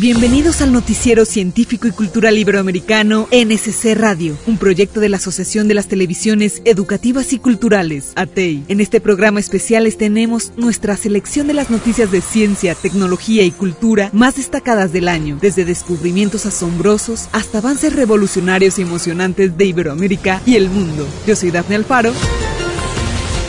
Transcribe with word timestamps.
Bienvenidos 0.00 0.60
al 0.60 0.72
noticiero 0.72 1.24
científico 1.24 1.88
y 1.88 1.90
cultural 1.90 2.38
iberoamericano 2.38 3.26
NSC 3.32 3.96
Radio, 3.96 4.38
un 4.46 4.56
proyecto 4.56 5.00
de 5.00 5.08
la 5.08 5.16
Asociación 5.16 5.66
de 5.66 5.74
las 5.74 5.88
Televisiones 5.88 6.62
Educativas 6.64 7.32
y 7.32 7.40
Culturales, 7.40 8.12
ATEI. 8.14 8.62
En 8.68 8.80
este 8.80 9.00
programa 9.00 9.40
especial 9.40 9.92
tenemos 9.96 10.52
nuestra 10.56 10.96
selección 10.96 11.48
de 11.48 11.54
las 11.54 11.68
noticias 11.68 12.12
de 12.12 12.20
ciencia, 12.20 12.76
tecnología 12.76 13.42
y 13.42 13.50
cultura 13.50 14.10
más 14.12 14.36
destacadas 14.36 14.92
del 14.92 15.08
año, 15.08 15.36
desde 15.40 15.64
descubrimientos 15.64 16.46
asombrosos 16.46 17.28
hasta 17.32 17.58
avances 17.58 17.92
revolucionarios 17.96 18.78
y 18.78 18.82
emocionantes 18.82 19.58
de 19.58 19.64
Iberoamérica 19.64 20.40
y 20.46 20.54
el 20.54 20.70
mundo. 20.70 21.08
Yo 21.26 21.34
soy 21.34 21.50
Daphne 21.50 21.74
Alfaro. 21.74 22.12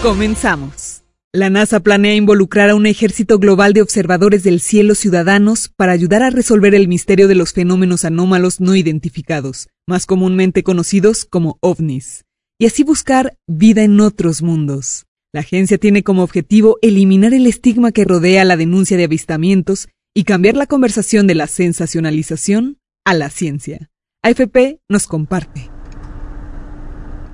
Comenzamos. 0.02 1.04
La 1.32 1.52
NASA 1.52 1.80
planea 1.82 2.16
involucrar 2.16 2.71
a 2.71 2.75
un 2.75 2.88
ejército 2.88 3.38
global 3.38 3.73
de 3.73 3.84
observadores 3.84 4.41
del 4.41 4.59
cielo 4.59 4.96
ciudadanos 4.96 5.70
para 5.75 5.91
ayudar 5.91 6.23
a 6.23 6.32
resolver 6.32 6.73
el 6.73 6.88
misterio 6.88 7.28
de 7.28 7.36
los 7.36 7.54
fenómenos 7.54 8.04
anómalos 8.04 8.60
no 8.60 8.75
identificados, 8.75 9.68
más 9.87 10.07
comúnmente 10.07 10.64
conocidos 10.64 11.25
como 11.25 11.60
ovnis, 11.61 12.25
y 12.60 12.65
así 12.65 12.84
buscar 12.84 13.37
vida 13.46 13.84
en 13.84 14.00
otros 14.00 14.42
mundos. 14.42 15.06
La 15.32 15.42
agencia 15.42 15.78
tiene 15.78 16.01
como 16.01 16.23
objetivo 16.23 16.79
eliminar 16.82 17.36
el 17.36 17.46
estigma 17.46 17.92
que 17.92 18.06
rodea 18.06 18.43
la 18.43 18.57
denuncia 18.57 18.98
de 18.98 19.04
avistamientos 19.04 19.87
y 20.15 20.23
cambiar 20.23 20.57
la 20.57 20.65
conversación 20.65 21.28
de 21.28 21.36
la 21.36 21.46
sensacionalización 21.46 22.79
a 23.06 23.14
la 23.14 23.29
ciencia. 23.29 23.92
AFP 24.23 24.79
nos 24.89 25.06
comparte. 25.06 25.70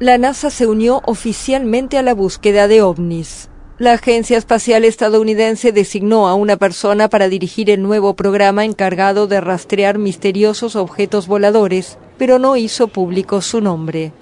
La 0.02 0.18
NASA 0.18 0.50
se 0.50 0.68
unió 0.68 1.02
oficialmente 1.06 1.98
a 1.98 2.02
la 2.02 2.14
búsqueda 2.14 2.68
de 2.68 2.82
ovnis. 2.82 3.50
La 3.78 3.92
Agencia 3.92 4.38
Espacial 4.38 4.86
Estadounidense 4.86 5.74
designó 5.74 6.30
a 6.30 6.36
una 6.36 6.56
persona 6.56 7.10
para 7.10 7.28
dirigir 7.28 7.70
el 7.70 7.82
nuevo 7.82 8.16
programa 8.16 8.64
encargado 8.64 9.28
de 9.28 9.42
rastrear 9.42 9.98
misteriosos 9.98 10.78
objetos 10.78 11.28
voladores, 11.28 11.98
pero 12.18 12.40
no 12.40 12.56
hizo 12.56 12.88
público 12.88 13.42
su 13.42 13.60
nombre. 13.60 14.14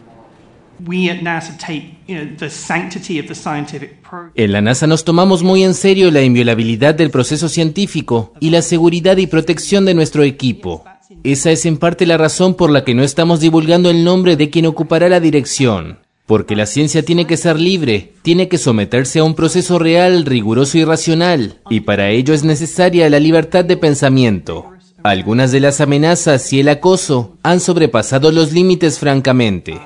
En 4.36 4.52
la 4.52 4.62
NASA 4.62 4.88
nos 4.88 5.06
tomamos 5.06 5.44
muy 5.44 5.64
en 5.64 5.76
serio 5.76 6.10
la 6.10 6.24
inviolabilidad 6.24 6.96
del 6.96 7.12
proceso 7.12 7.48
científico 7.48 8.34
y 8.40 8.50
la 8.50 8.64
seguridad 8.64 9.18
y 9.18 9.28
protección 9.28 9.86
de 9.86 9.94
nuestro 9.94 10.24
equipo. 10.24 10.84
Esa 11.24 11.52
es 11.52 11.68
en 11.68 11.78
parte 11.78 12.08
la 12.08 12.18
razón 12.18 12.56
por 12.56 12.72
la 12.72 12.84
que 12.84 12.96
no 12.96 13.04
estamos 13.04 13.40
divulgando 13.40 13.92
el 13.92 14.04
nombre 14.04 14.36
de 14.36 14.50
quien 14.50 14.66
ocupará 14.66 15.10
la 15.10 15.20
dirección. 15.20 16.03
Porque 16.26 16.56
la 16.56 16.66
ciencia 16.66 17.04
tiene 17.04 17.28
que 17.28 17.36
ser 17.36 17.60
libre, 17.60 18.14
tiene 18.22 18.48
que 18.48 18.58
someterse 18.58 19.20
a 19.20 19.24
un 19.26 19.36
proceso 19.36 19.78
real, 19.78 20.26
riguroso 20.26 20.78
y 20.78 20.86
racional, 20.86 21.60
y 21.70 21.82
para 21.82 22.10
ello 22.10 22.34
es 22.34 22.44
necesaria 22.44 23.10
la 23.10 23.20
libertad 23.20 23.66
de 23.66 23.76
pensamiento. 23.76 24.70
Algunas 25.04 25.52
de 25.52 25.60
las 25.60 25.82
amenazas 25.82 26.54
y 26.54 26.62
el 26.62 26.70
acoso 26.70 27.36
han 27.44 27.60
sobrepasado 27.60 28.32
los 28.32 28.54
límites 28.54 29.00
francamente. 29.00 29.82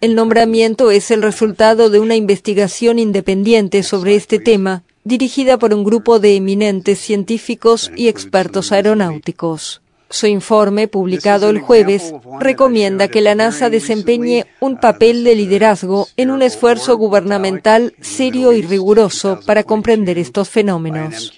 El 0.00 0.14
nombramiento 0.14 0.90
es 0.90 1.10
el 1.10 1.22
resultado 1.22 1.90
de 1.90 1.98
una 1.98 2.16
investigación 2.16 2.98
independiente 2.98 3.82
sobre 3.82 4.16
este 4.16 4.38
tema, 4.38 4.82
dirigida 5.04 5.58
por 5.58 5.72
un 5.72 5.84
grupo 5.84 6.18
de 6.18 6.36
eminentes 6.36 6.98
científicos 6.98 7.90
y 7.96 8.08
expertos 8.08 8.72
aeronáuticos. 8.72 9.80
Su 10.08 10.26
informe, 10.26 10.86
publicado 10.86 11.50
el 11.50 11.58
jueves, 11.58 12.14
recomienda 12.40 13.08
que 13.08 13.20
la 13.20 13.34
NASA 13.34 13.70
desempeñe 13.70 14.46
un 14.60 14.78
papel 14.78 15.24
de 15.24 15.34
liderazgo 15.34 16.08
en 16.16 16.30
un 16.30 16.42
esfuerzo 16.42 16.96
gubernamental 16.96 17.92
serio 18.00 18.52
y 18.52 18.62
riguroso 18.62 19.40
para 19.44 19.64
comprender 19.64 20.18
estos 20.18 20.48
fenómenos. 20.48 21.32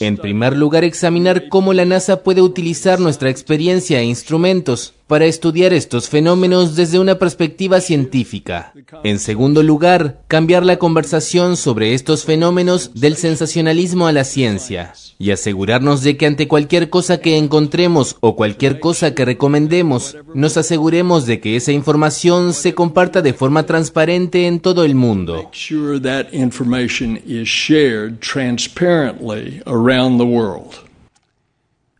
En 0.00 0.16
primer 0.16 0.56
lugar, 0.56 0.84
examinar 0.84 1.48
cómo 1.48 1.72
la 1.74 1.84
NASA 1.84 2.22
puede 2.22 2.40
utilizar 2.40 2.98
nuestra 2.98 3.30
experiencia 3.30 4.00
e 4.00 4.04
instrumentos 4.04 4.94
para 5.06 5.26
estudiar 5.26 5.72
estos 5.72 6.08
fenómenos 6.08 6.76
desde 6.76 6.98
una 6.98 7.18
perspectiva 7.18 7.80
científica. 7.80 8.72
En 9.02 9.18
segundo 9.18 9.62
lugar, 9.62 10.22
cambiar 10.28 10.64
la 10.64 10.78
conversación 10.78 11.56
sobre 11.56 11.94
estos 11.94 12.24
fenómenos 12.24 12.92
del 12.94 13.16
sensacionalismo 13.16 14.06
a 14.06 14.12
la 14.12 14.24
ciencia 14.24 14.92
y 15.18 15.30
asegurarnos 15.30 16.02
de 16.02 16.16
que 16.16 16.26
ante 16.26 16.48
cualquier 16.48 16.90
cosa 16.90 17.20
que 17.20 17.36
encontremos 17.36 18.16
o 18.20 18.34
cualquier 18.34 18.80
cosa 18.80 19.14
que 19.14 19.24
recomendemos, 19.24 20.16
nos 20.34 20.56
aseguremos 20.56 21.26
de 21.26 21.40
que 21.40 21.56
esa 21.56 21.72
información 21.72 22.54
se 22.54 22.74
comparta 22.74 23.22
de 23.22 23.34
forma 23.34 23.66
transparente 23.66 24.46
en 24.46 24.60
todo 24.60 24.84
el 24.84 24.94
mundo. 24.94 25.50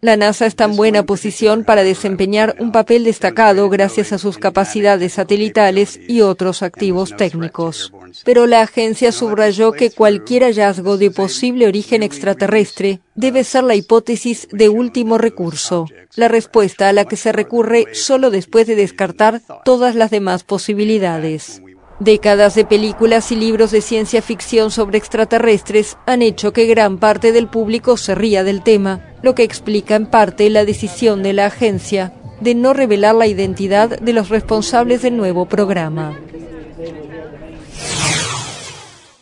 La 0.04 0.18
NASA 0.18 0.44
está 0.44 0.64
en 0.64 0.76
buena 0.76 1.04
posición 1.04 1.64
para 1.64 1.82
desempeñar 1.82 2.56
un 2.58 2.72
papel 2.72 3.04
destacado 3.04 3.70
gracias 3.70 4.12
a 4.12 4.18
sus 4.18 4.36
capacidades 4.36 5.14
satelitales 5.14 5.98
y 6.06 6.20
otros 6.20 6.62
activos 6.62 7.16
técnicos. 7.16 7.90
Pero 8.22 8.46
la 8.46 8.60
agencia 8.60 9.12
subrayó 9.12 9.72
que 9.72 9.90
cualquier 9.90 10.42
hallazgo 10.42 10.98
de 10.98 11.10
posible 11.10 11.66
origen 11.66 12.02
extraterrestre 12.02 13.00
debe 13.14 13.44
ser 13.44 13.64
la 13.64 13.76
hipótesis 13.76 14.46
de 14.52 14.68
último 14.68 15.16
recurso, 15.16 15.86
la 16.16 16.28
respuesta 16.28 16.90
a 16.90 16.92
la 16.92 17.06
que 17.06 17.16
se 17.16 17.32
recurre 17.32 17.86
solo 17.94 18.28
después 18.30 18.66
de 18.66 18.76
descartar 18.76 19.40
todas 19.64 19.94
las 19.94 20.10
demás 20.10 20.44
posibilidades. 20.44 21.62
Décadas 22.00 22.56
de 22.56 22.64
películas 22.64 23.30
y 23.30 23.36
libros 23.36 23.70
de 23.70 23.80
ciencia 23.80 24.20
ficción 24.20 24.72
sobre 24.72 24.98
extraterrestres 24.98 25.96
han 26.06 26.22
hecho 26.22 26.52
que 26.52 26.66
gran 26.66 26.98
parte 26.98 27.30
del 27.30 27.46
público 27.46 27.96
se 27.96 28.16
ría 28.16 28.42
del 28.42 28.62
tema, 28.62 29.14
lo 29.22 29.36
que 29.36 29.44
explica 29.44 29.94
en 29.94 30.06
parte 30.06 30.50
la 30.50 30.64
decisión 30.64 31.22
de 31.22 31.32
la 31.32 31.46
agencia 31.46 32.12
de 32.40 32.54
no 32.56 32.72
revelar 32.72 33.14
la 33.14 33.28
identidad 33.28 34.00
de 34.00 34.12
los 34.12 34.28
responsables 34.28 35.02
del 35.02 35.16
nuevo 35.16 35.46
programa. 35.46 36.18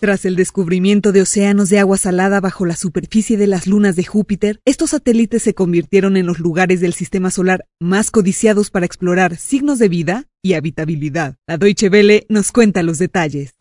Tras 0.02 0.24
el 0.24 0.34
descubrimiento 0.34 1.12
de 1.12 1.22
océanos 1.22 1.70
de 1.70 1.78
agua 1.78 1.96
salada 1.96 2.40
bajo 2.40 2.66
la 2.66 2.74
superficie 2.74 3.36
de 3.36 3.46
las 3.46 3.68
lunas 3.68 3.94
de 3.94 4.02
Júpiter, 4.02 4.60
estos 4.64 4.90
satélites 4.90 5.44
se 5.44 5.54
convirtieron 5.54 6.16
en 6.16 6.26
los 6.26 6.40
lugares 6.40 6.80
del 6.80 6.92
sistema 6.92 7.30
solar 7.30 7.66
más 7.78 8.10
codiciados 8.10 8.70
para 8.72 8.84
explorar 8.84 9.36
signos 9.36 9.78
de 9.78 9.88
vida 9.88 10.24
y 10.42 10.54
habitabilidad. 10.54 11.36
La 11.46 11.56
Deutsche 11.56 11.88
Welle 11.88 12.26
nos 12.28 12.50
cuenta 12.50 12.82
los 12.82 12.98
detalles. 12.98 13.54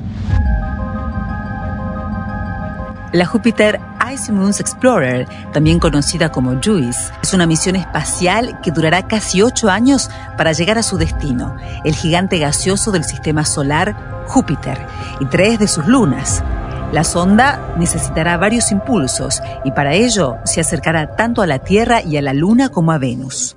La 3.13 3.27
Júpiter 3.27 3.79
Ice 4.13 4.31
Moons 4.31 4.59
Explorer, 4.59 5.27
también 5.53 5.79
conocida 5.79 6.31
como 6.31 6.59
JUICE, 6.61 7.11
es 7.21 7.33
una 7.33 7.45
misión 7.45 7.75
espacial 7.75 8.59
que 8.61 8.71
durará 8.71 9.07
casi 9.07 9.41
ocho 9.41 9.69
años 9.69 10.09
para 10.37 10.53
llegar 10.53 10.77
a 10.77 10.83
su 10.83 10.97
destino, 10.97 11.55
el 11.83 11.93
gigante 11.93 12.39
gaseoso 12.39 12.91
del 12.91 13.03
sistema 13.03 13.45
solar 13.45 14.25
Júpiter 14.27 14.77
y 15.19 15.25
tres 15.25 15.59
de 15.59 15.67
sus 15.67 15.85
lunas. 15.87 16.43
La 16.91 17.03
sonda 17.03 17.73
necesitará 17.77 18.37
varios 18.37 18.71
impulsos 18.71 19.41
y 19.63 19.71
para 19.71 19.93
ello 19.93 20.37
se 20.43 20.61
acercará 20.61 21.15
tanto 21.15 21.41
a 21.41 21.47
la 21.47 21.59
Tierra 21.59 22.01
y 22.01 22.17
a 22.17 22.21
la 22.21 22.33
Luna 22.33 22.69
como 22.69 22.91
a 22.91 22.97
Venus. 22.97 23.55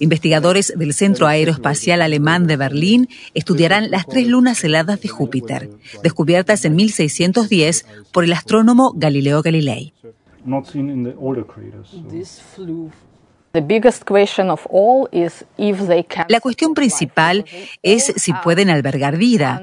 Investigadores 0.00 0.72
del 0.76 0.92
Centro 0.94 1.26
Aeroespacial 1.26 2.02
Alemán 2.02 2.46
de 2.46 2.56
Berlín 2.56 3.08
estudiarán 3.34 3.90
las 3.90 4.06
tres 4.06 4.26
lunas 4.26 4.62
heladas 4.64 5.00
de 5.00 5.08
Júpiter, 5.08 5.70
descubiertas 6.02 6.64
en 6.64 6.76
1610 6.76 7.86
por 8.12 8.24
el 8.24 8.32
astrónomo 8.32 8.92
Galileo 8.94 9.42
Galilei. 9.42 9.92
La 16.28 16.40
cuestión 16.40 16.74
principal 16.74 17.44
es 17.82 18.12
si 18.16 18.32
pueden 18.42 18.68
albergar 18.68 19.16
vida, 19.16 19.62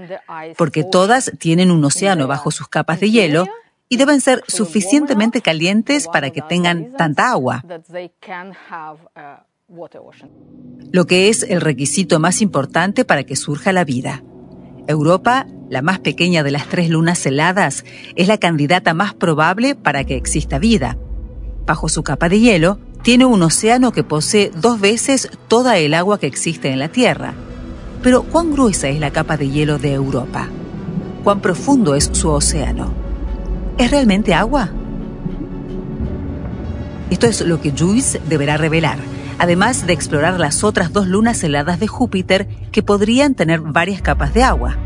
porque 0.58 0.84
todas 0.84 1.32
tienen 1.40 1.72
un 1.72 1.84
océano 1.84 2.28
bajo 2.28 2.52
sus 2.52 2.68
capas 2.68 3.00
de 3.02 3.12
hielo 3.12 3.48
y 3.90 3.98
deben 3.98 4.22
ser 4.22 4.44
suficientemente 4.48 5.42
calientes 5.42 6.08
para 6.08 6.30
que 6.30 6.42
tengan 6.42 6.94
tanta 6.94 7.32
agua 7.32 7.62
lo 10.92 11.08
que 11.08 11.30
es 11.30 11.44
el 11.44 11.62
requisito 11.62 12.20
más 12.20 12.42
importante 12.42 13.06
para 13.06 13.24
que 13.24 13.38
surja 13.38 13.72
la 13.72 13.86
vida. 13.86 14.24
Europa, 14.88 15.48
la 15.70 15.82
más 15.82 16.00
pequeña 16.00 16.44
de 16.44 16.52
las 16.52 16.68
tres 16.68 16.90
lunas 16.90 17.26
heladas, 17.26 17.86
es 18.16 18.28
la 18.28 18.38
candidata 18.38 18.94
más 18.94 19.14
probable 19.14 19.76
para 19.76 20.04
que 20.04 20.18
exista 20.18 20.60
vida. 20.60 20.98
Bajo 21.66 21.88
su 21.88 22.04
capa 22.04 22.28
de 22.28 22.40
hielo, 22.42 22.80
tiene 23.02 23.26
un 23.26 23.42
océano 23.44 23.94
que 23.94 24.04
posee 24.04 24.52
dos 24.60 24.82
veces 24.82 25.30
toda 25.48 25.78
el 25.78 25.94
agua 25.94 26.20
que 26.20 26.28
existe 26.28 26.70
en 26.70 26.80
la 26.80 26.90
Tierra. 26.90 27.34
Pero 28.04 28.24
¿cuán 28.24 28.52
gruesa 28.52 28.90
es 28.90 29.00
la 29.00 29.12
capa 29.12 29.38
de 29.38 29.50
hielo 29.50 29.78
de 29.78 29.94
Europa? 29.94 30.50
¿Cuán 31.24 31.40
profundo 31.40 31.96
es 31.96 32.10
su 32.12 32.30
océano? 32.30 32.94
¿Es 33.78 33.90
realmente 33.90 34.34
agua? 34.34 34.70
Esto 37.10 37.28
es 37.28 37.42
lo 37.42 37.62
que 37.62 37.72
Juice 37.72 38.20
deberá 38.28 38.58
revelar 38.58 38.98
además 39.40 39.86
de 39.88 39.94
explorar 39.94 40.40
las 40.40 40.64
otras 40.64 40.94
dos 40.94 41.08
lunas 41.08 41.44
heladas 41.44 41.80
de 41.80 41.88
Júpiter 41.88 42.48
que 42.72 42.84
podrían 42.84 43.36
tener 43.36 43.62
varias 43.62 44.02
capas 44.02 44.34
de 44.34 44.44
agua. 44.44 44.78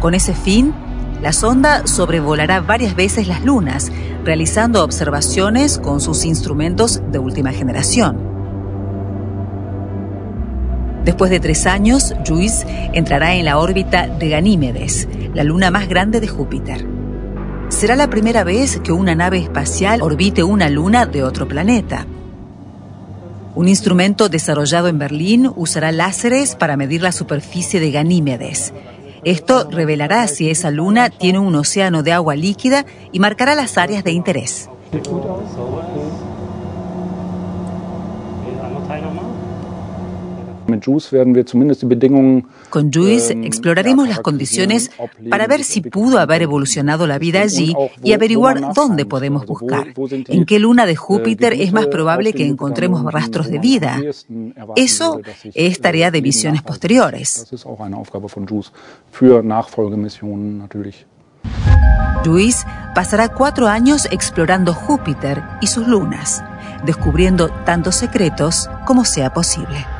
Con 0.00 0.14
ese 0.14 0.34
fin, 0.34 0.74
la 1.22 1.32
sonda 1.32 1.86
sobrevolará 1.86 2.60
varias 2.60 2.94
veces 2.94 3.26
las 3.26 3.44
lunas, 3.44 3.90
realizando 4.24 4.84
observaciones 4.84 5.78
con 5.78 6.00
sus 6.00 6.24
instrumentos 6.24 7.02
de 7.10 7.18
última 7.18 7.52
generación. 7.52 8.28
Después 11.04 11.30
de 11.30 11.40
tres 11.40 11.66
años, 11.66 12.14
JUICE 12.26 12.90
entrará 12.92 13.34
en 13.34 13.46
la 13.46 13.58
órbita 13.58 14.06
de 14.06 14.28
Ganímedes, 14.28 15.08
la 15.34 15.42
luna 15.42 15.70
más 15.70 15.88
grande 15.88 16.20
de 16.20 16.28
Júpiter. 16.28 16.86
Será 17.68 17.96
la 17.96 18.10
primera 18.10 18.44
vez 18.44 18.80
que 18.80 18.92
una 18.92 19.14
nave 19.14 19.38
espacial 19.38 20.02
orbite 20.02 20.42
una 20.42 20.68
luna 20.68 21.06
de 21.06 21.22
otro 21.22 21.48
planeta. 21.48 22.06
Un 23.58 23.66
instrumento 23.66 24.28
desarrollado 24.28 24.86
en 24.86 25.00
Berlín 25.00 25.50
usará 25.56 25.90
láseres 25.90 26.54
para 26.54 26.76
medir 26.76 27.02
la 27.02 27.10
superficie 27.10 27.80
de 27.80 27.90
Ganímedes, 27.90 28.72
esto 29.24 29.68
revelará 29.68 30.28
si 30.28 30.48
esa 30.48 30.70
luna 30.70 31.10
tiene 31.10 31.40
un 31.40 31.56
océano 31.56 32.04
de 32.04 32.12
agua 32.12 32.36
líquida 32.36 32.86
y 33.10 33.18
marcará 33.18 33.56
las 33.56 33.76
áreas 33.76 34.04
de 34.04 34.12
interés. 34.12 34.70
Con 42.70 42.90
JUICE 42.92 43.32
ähm, 43.32 43.44
exploraremos 43.44 44.06
las 44.06 44.20
condiciones 44.20 44.90
para 45.30 45.46
ver 45.46 45.64
si 45.64 45.80
pudo 45.80 46.18
haber 46.18 46.42
evolucionado 46.42 47.06
la 47.06 47.18
vida 47.18 47.40
allí 47.40 47.74
y 48.02 48.12
averiguar 48.12 48.74
dónde 48.74 49.06
podemos 49.06 49.46
buscar. 49.46 49.94
En 50.28 50.44
qué 50.44 50.58
luna 50.58 50.84
de 50.84 50.92
äh, 50.92 50.96
Júpiter 50.96 51.54
es 51.54 51.72
más 51.72 51.86
probable 51.86 52.34
que 52.34 52.46
encontremos 52.46 53.10
rastros 53.10 53.50
de 53.50 53.58
vida. 53.58 53.98
Eso 54.76 55.20
es 55.54 55.80
tarea 55.80 56.10
de 56.10 56.20
misiones 56.20 56.62
posteriores. 56.62 57.46
JUICE 62.24 62.66
pasará 62.94 63.28
cuatro 63.28 63.68
años 63.68 64.06
explorando 64.10 64.74
Júpiter 64.74 65.42
y 65.62 65.66
sus 65.68 65.86
lunas, 65.86 66.44
descubriendo 66.84 67.48
tantos 67.64 67.94
secretos 67.94 68.68
como 68.84 69.04
sea 69.04 69.32
posible. 69.32 69.97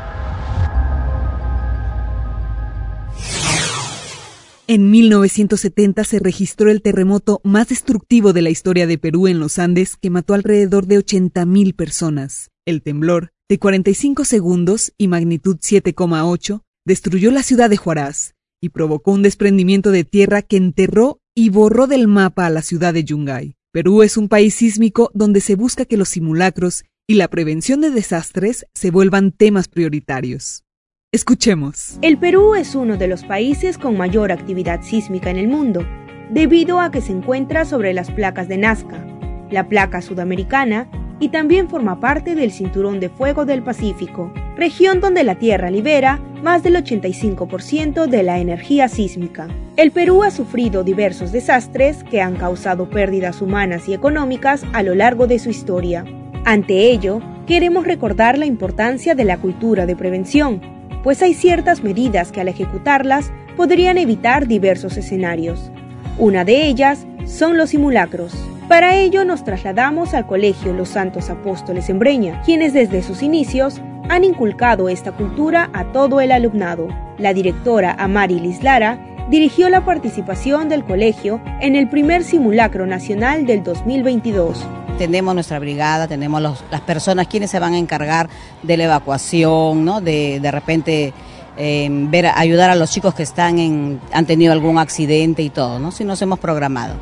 En 4.70 4.90
1970 4.90 6.04
se 6.04 6.18
registró 6.18 6.70
el 6.70 6.82
terremoto 6.82 7.40
más 7.42 7.70
destructivo 7.70 8.34
de 8.34 8.42
la 8.42 8.50
historia 8.50 8.86
de 8.86 8.98
Perú 8.98 9.26
en 9.26 9.40
los 9.40 9.58
Andes 9.58 9.96
que 9.96 10.10
mató 10.10 10.34
alrededor 10.34 10.86
de 10.86 10.98
80.000 10.98 11.74
personas. 11.74 12.50
El 12.66 12.82
temblor, 12.82 13.32
de 13.48 13.58
45 13.58 14.26
segundos 14.26 14.92
y 14.98 15.08
magnitud 15.08 15.56
7,8, 15.56 16.64
destruyó 16.84 17.30
la 17.30 17.42
ciudad 17.42 17.70
de 17.70 17.78
Juarás 17.78 18.34
y 18.60 18.68
provocó 18.68 19.12
un 19.12 19.22
desprendimiento 19.22 19.90
de 19.90 20.04
tierra 20.04 20.42
que 20.42 20.58
enterró 20.58 21.18
y 21.34 21.48
borró 21.48 21.86
del 21.86 22.06
mapa 22.06 22.44
a 22.44 22.50
la 22.50 22.60
ciudad 22.60 22.92
de 22.92 23.04
Yungay. 23.04 23.54
Perú 23.72 24.02
es 24.02 24.18
un 24.18 24.28
país 24.28 24.54
sísmico 24.54 25.10
donde 25.14 25.40
se 25.40 25.54
busca 25.54 25.86
que 25.86 25.96
los 25.96 26.10
simulacros 26.10 26.84
y 27.06 27.14
la 27.14 27.28
prevención 27.28 27.80
de 27.80 27.88
desastres 27.88 28.66
se 28.74 28.90
vuelvan 28.90 29.32
temas 29.32 29.66
prioritarios. 29.66 30.64
Escuchemos. 31.10 31.98
El 32.02 32.18
Perú 32.18 32.54
es 32.54 32.74
uno 32.74 32.98
de 32.98 33.08
los 33.08 33.24
países 33.24 33.78
con 33.78 33.96
mayor 33.96 34.30
actividad 34.30 34.82
sísmica 34.82 35.30
en 35.30 35.38
el 35.38 35.48
mundo, 35.48 35.86
debido 36.28 36.80
a 36.80 36.90
que 36.90 37.00
se 37.00 37.12
encuentra 37.12 37.64
sobre 37.64 37.94
las 37.94 38.10
placas 38.10 38.46
de 38.46 38.58
Nazca, 38.58 39.06
la 39.50 39.70
placa 39.70 40.02
sudamericana, 40.02 40.90
y 41.18 41.30
también 41.30 41.70
forma 41.70 41.98
parte 41.98 42.34
del 42.34 42.52
Cinturón 42.52 43.00
de 43.00 43.08
Fuego 43.08 43.46
del 43.46 43.62
Pacífico, 43.62 44.30
región 44.54 45.00
donde 45.00 45.24
la 45.24 45.36
Tierra 45.36 45.70
libera 45.70 46.20
más 46.42 46.62
del 46.62 46.76
85% 46.76 48.06
de 48.06 48.22
la 48.22 48.38
energía 48.38 48.90
sísmica. 48.90 49.48
El 49.76 49.92
Perú 49.92 50.24
ha 50.24 50.30
sufrido 50.30 50.84
diversos 50.84 51.32
desastres 51.32 52.04
que 52.04 52.20
han 52.20 52.36
causado 52.36 52.90
pérdidas 52.90 53.40
humanas 53.40 53.88
y 53.88 53.94
económicas 53.94 54.62
a 54.74 54.82
lo 54.82 54.94
largo 54.94 55.26
de 55.26 55.38
su 55.38 55.48
historia. 55.48 56.04
Ante 56.44 56.90
ello, 56.90 57.22
queremos 57.46 57.86
recordar 57.86 58.36
la 58.36 58.44
importancia 58.44 59.14
de 59.14 59.24
la 59.24 59.38
cultura 59.38 59.86
de 59.86 59.96
prevención, 59.96 60.77
pues 61.08 61.22
hay 61.22 61.32
ciertas 61.32 61.82
medidas 61.82 62.32
que 62.32 62.42
al 62.42 62.48
ejecutarlas 62.48 63.32
podrían 63.56 63.96
evitar 63.96 64.46
diversos 64.46 64.98
escenarios. 64.98 65.72
Una 66.18 66.44
de 66.44 66.66
ellas 66.66 67.06
son 67.24 67.56
los 67.56 67.70
simulacros. 67.70 68.34
Para 68.68 68.94
ello 68.94 69.24
nos 69.24 69.42
trasladamos 69.42 70.12
al 70.12 70.26
Colegio 70.26 70.74
Los 70.74 70.90
Santos 70.90 71.30
Apóstoles 71.30 71.88
en 71.88 71.98
Breña, 71.98 72.42
quienes 72.42 72.74
desde 72.74 73.02
sus 73.02 73.22
inicios 73.22 73.80
han 74.10 74.22
inculcado 74.22 74.90
esta 74.90 75.12
cultura 75.12 75.70
a 75.72 75.92
todo 75.92 76.20
el 76.20 76.30
alumnado. 76.30 76.88
La 77.16 77.32
directora 77.32 77.96
Amari 77.98 78.58
Lara 78.60 78.98
dirigió 79.30 79.70
la 79.70 79.86
participación 79.86 80.68
del 80.68 80.84
colegio 80.84 81.40
en 81.62 81.74
el 81.74 81.88
primer 81.88 82.22
simulacro 82.22 82.86
nacional 82.86 83.46
del 83.46 83.62
2022 83.62 84.62
tenemos 84.98 85.34
nuestra 85.34 85.58
brigada, 85.58 86.08
tenemos 86.08 86.42
las 86.42 86.80
personas 86.82 87.28
quienes 87.28 87.50
se 87.50 87.58
van 87.58 87.72
a 87.72 87.78
encargar 87.78 88.28
de 88.62 88.76
la 88.76 88.84
evacuación, 88.84 89.84
¿no? 89.84 90.00
de, 90.00 90.40
de 90.40 90.50
repente 90.50 91.14
em, 91.56 92.10
ver, 92.10 92.26
ayudar 92.26 92.68
a 92.68 92.74
los 92.74 92.90
chicos 92.90 93.14
que 93.14 93.22
están 93.22 93.58
en, 93.58 94.00
han 94.12 94.26
tenido 94.26 94.52
algún 94.52 94.78
accidente 94.78 95.42
y 95.42 95.50
todo, 95.50 95.78
¿no? 95.78 95.92
si 95.92 96.04
nos 96.04 96.20
hemos 96.20 96.38
programado. 96.38 96.96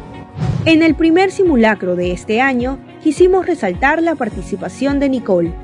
En 0.67 0.83
el 0.83 0.95
primer 0.95 1.33
simulacro 1.33 1.97
de 1.97 2.13
este 2.13 2.41
año 2.41 2.79
quisimos 3.03 3.47
resaltar 3.47 4.03
la 4.03 4.15
participación 4.15 5.01
de 5.01 5.09
Nicole, 5.09 5.55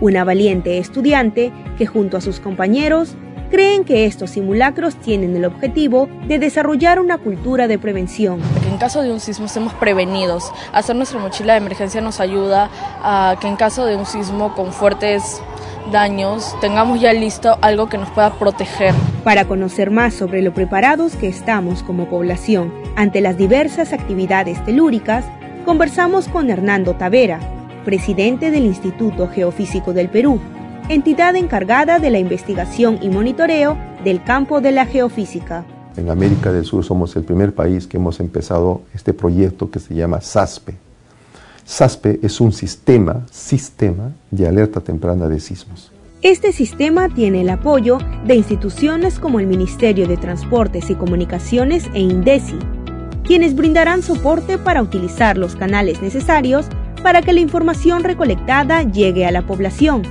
una 0.00 0.24
valiente 0.24 0.78
estudiante 0.78 1.52
que 1.78 1.86
junto 1.86 2.16
a 2.16 2.20
sus 2.20 2.38
compañeros 2.38 3.16
creen 3.48 3.84
que 3.84 4.06
estos 4.06 4.30
simulacros 4.30 4.96
tienen 4.96 5.36
el 5.36 5.44
objetivo 5.44 6.08
de 6.26 6.38
desarrollar 6.38 7.00
una 7.00 7.18
cultura 7.18 7.68
de 7.68 7.78
prevención. 7.78 8.40
Que 8.62 8.68
en 8.68 8.78
caso 8.78 9.02
de 9.02 9.12
un 9.12 9.20
sismo 9.20 9.46
estemos 9.46 9.72
prevenidos. 9.74 10.52
Hacer 10.72 10.96
nuestra 10.96 11.18
mochila 11.18 11.54
de 11.54 11.58
emergencia 11.58 12.00
nos 12.00 12.20
ayuda 12.20 12.70
a 13.02 13.36
que 13.40 13.48
en 13.48 13.56
caso 13.56 13.84
de 13.84 13.96
un 13.96 14.06
sismo 14.06 14.54
con 14.54 14.72
fuertes 14.72 15.40
daños 15.90 16.54
tengamos 16.60 17.00
ya 17.00 17.12
listo 17.12 17.58
algo 17.60 17.88
que 17.88 17.98
nos 17.98 18.10
pueda 18.10 18.32
proteger. 18.34 18.94
Para 19.24 19.46
conocer 19.46 19.90
más 19.90 20.14
sobre 20.14 20.42
lo 20.42 20.52
preparados 20.52 21.16
que 21.16 21.28
estamos 21.28 21.82
como 21.82 22.08
población 22.08 22.72
ante 22.96 23.20
las 23.20 23.36
diversas 23.36 23.92
actividades 23.92 24.62
telúricas, 24.64 25.24
conversamos 25.64 26.28
con 26.28 26.50
Hernando 26.50 26.94
Tavera, 26.94 27.40
presidente 27.84 28.50
del 28.50 28.64
Instituto 28.64 29.28
Geofísico 29.28 29.92
del 29.92 30.08
Perú, 30.08 30.40
entidad 30.88 31.36
encargada 31.36 31.98
de 31.98 32.10
la 32.10 32.18
investigación 32.18 32.98
y 33.02 33.10
monitoreo 33.10 33.76
del 34.04 34.22
campo 34.22 34.60
de 34.60 34.72
la 34.72 34.86
geofísica. 34.86 35.64
En 35.96 36.08
América 36.08 36.50
del 36.50 36.64
Sur 36.64 36.84
somos 36.84 37.14
el 37.16 37.24
primer 37.24 37.54
país 37.54 37.86
que 37.86 37.98
hemos 37.98 38.20
empezado 38.20 38.82
este 38.94 39.12
proyecto 39.12 39.70
que 39.70 39.80
se 39.80 39.94
llama 39.94 40.20
SASPE. 40.20 40.74
SASPE 41.64 42.20
es 42.22 42.40
un 42.40 42.52
sistema, 42.52 43.26
sistema 43.30 44.12
de 44.30 44.48
alerta 44.48 44.80
temprana 44.80 45.28
de 45.28 45.40
sismos. 45.40 45.92
Este 46.22 46.52
sistema 46.52 47.08
tiene 47.08 47.42
el 47.42 47.50
apoyo 47.50 47.98
de 48.26 48.34
instituciones 48.34 49.18
como 49.18 49.40
el 49.40 49.46
Ministerio 49.46 50.08
de 50.08 50.16
Transportes 50.16 50.88
y 50.88 50.94
Comunicaciones 50.94 51.84
e 51.92 52.00
INDECI, 52.00 52.58
quienes 53.24 53.54
brindarán 53.54 54.02
soporte 54.02 54.56
para 54.56 54.82
utilizar 54.82 55.36
los 55.36 55.54
canales 55.54 56.00
necesarios 56.00 56.66
para 57.02 57.20
que 57.20 57.34
la 57.34 57.40
información 57.40 58.02
recolectada 58.02 58.82
llegue 58.82 59.26
a 59.26 59.30
la 59.30 59.46
población 59.46 60.02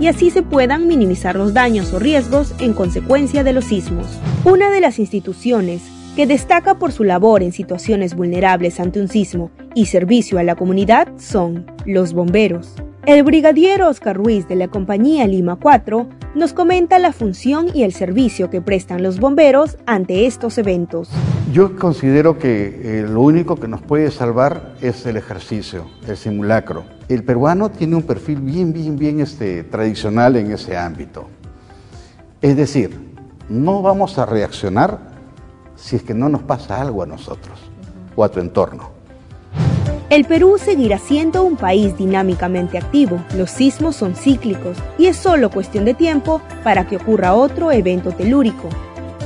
y 0.00 0.08
así 0.08 0.30
se 0.30 0.42
puedan 0.42 0.86
minimizar 0.86 1.36
los 1.36 1.54
daños 1.54 1.92
o 1.92 1.98
riesgos 1.98 2.54
en 2.60 2.72
consecuencia 2.72 3.44
de 3.44 3.52
los 3.52 3.66
sismos. 3.66 4.06
Una 4.44 4.70
de 4.70 4.80
las 4.80 4.98
instituciones 4.98 5.82
que 6.16 6.26
destaca 6.26 6.78
por 6.78 6.92
su 6.92 7.04
labor 7.04 7.42
en 7.42 7.52
situaciones 7.52 8.14
vulnerables 8.14 8.80
ante 8.80 9.00
un 9.00 9.08
sismo 9.08 9.50
y 9.74 9.86
servicio 9.86 10.38
a 10.38 10.42
la 10.42 10.54
comunidad 10.54 11.08
son 11.18 11.66
los 11.84 12.12
bomberos. 12.12 12.74
El 13.06 13.22
brigadier 13.22 13.82
Oscar 13.82 14.16
Ruiz 14.16 14.48
de 14.48 14.56
la 14.56 14.68
compañía 14.68 15.26
Lima 15.26 15.56
4 15.56 16.08
nos 16.34 16.54
comenta 16.54 16.98
la 16.98 17.12
función 17.12 17.66
y 17.74 17.82
el 17.82 17.92
servicio 17.92 18.48
que 18.48 18.62
prestan 18.62 19.02
los 19.02 19.20
bomberos 19.20 19.76
ante 19.84 20.24
estos 20.24 20.56
eventos. 20.56 21.10
Yo 21.52 21.76
considero 21.76 22.38
que 22.38 23.00
eh, 23.00 23.06
lo 23.06 23.20
único 23.20 23.56
que 23.56 23.68
nos 23.68 23.82
puede 23.82 24.10
salvar 24.10 24.74
es 24.80 25.04
el 25.04 25.18
ejercicio, 25.18 25.84
el 26.08 26.16
simulacro. 26.16 26.84
El 27.10 27.24
peruano 27.24 27.70
tiene 27.70 27.94
un 27.94 28.04
perfil 28.04 28.40
bien, 28.40 28.72
bien, 28.72 28.96
bien 28.96 29.20
este, 29.20 29.64
tradicional 29.64 30.36
en 30.36 30.52
ese 30.52 30.74
ámbito. 30.74 31.28
Es 32.40 32.56
decir, 32.56 32.98
no 33.50 33.82
vamos 33.82 34.18
a 34.18 34.24
reaccionar 34.24 34.98
si 35.76 35.96
es 35.96 36.02
que 36.02 36.14
no 36.14 36.30
nos 36.30 36.42
pasa 36.42 36.80
algo 36.80 37.02
a 37.02 37.06
nosotros 37.06 37.58
o 38.16 38.24
a 38.24 38.30
tu 38.30 38.40
entorno. 38.40 38.93
El 40.10 40.24
Perú 40.24 40.58
seguirá 40.58 40.98
siendo 40.98 41.44
un 41.44 41.56
país 41.56 41.96
dinámicamente 41.96 42.76
activo. 42.76 43.24
Los 43.36 43.50
sismos 43.50 43.96
son 43.96 44.14
cíclicos 44.14 44.76
y 44.98 45.06
es 45.06 45.16
solo 45.16 45.50
cuestión 45.50 45.86
de 45.86 45.94
tiempo 45.94 46.42
para 46.62 46.86
que 46.86 46.96
ocurra 46.96 47.34
otro 47.34 47.72
evento 47.72 48.12
telúrico. 48.12 48.68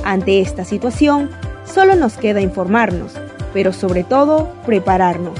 Ante 0.05 0.39
esta 0.39 0.63
situación, 0.63 1.29
solo 1.65 1.95
nos 1.95 2.15
queda 2.17 2.39
informarnos, 2.39 3.13
pero 3.53 3.73
sobre 3.73 4.05
todo 4.05 4.53
prepararnos. 4.65 5.37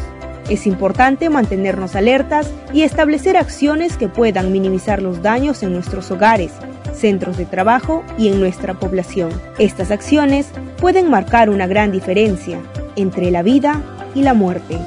Es 0.50 0.67
importante 0.67 1.29
mantenernos 1.29 1.96
alertas 1.96 2.51
y 2.74 2.81
establecer 2.81 3.38
acciones 3.38 3.96
que 3.96 4.10
puedan 4.10 4.51
minimizar 4.51 5.01
los 5.01 5.22
daños 5.22 5.63
en 5.63 5.72
nuestros 5.74 6.12
hogares, 6.12 6.51
centros 6.93 7.38
de 7.38 7.46
trabajo 7.46 8.03
y 8.17 8.27
en 8.27 8.41
nuestra 8.41 8.74
población. 8.74 9.29
Estas 9.58 9.89
acciones 9.89 10.48
pueden 10.81 11.10
marcar 11.10 11.50
una 11.50 11.65
gran 11.65 11.91
diferencia 11.91 12.60
entre 12.96 13.31
la 13.31 13.41
vida 13.41 13.81
y 14.15 14.24
la 14.24 14.34
muerte. 14.34 14.77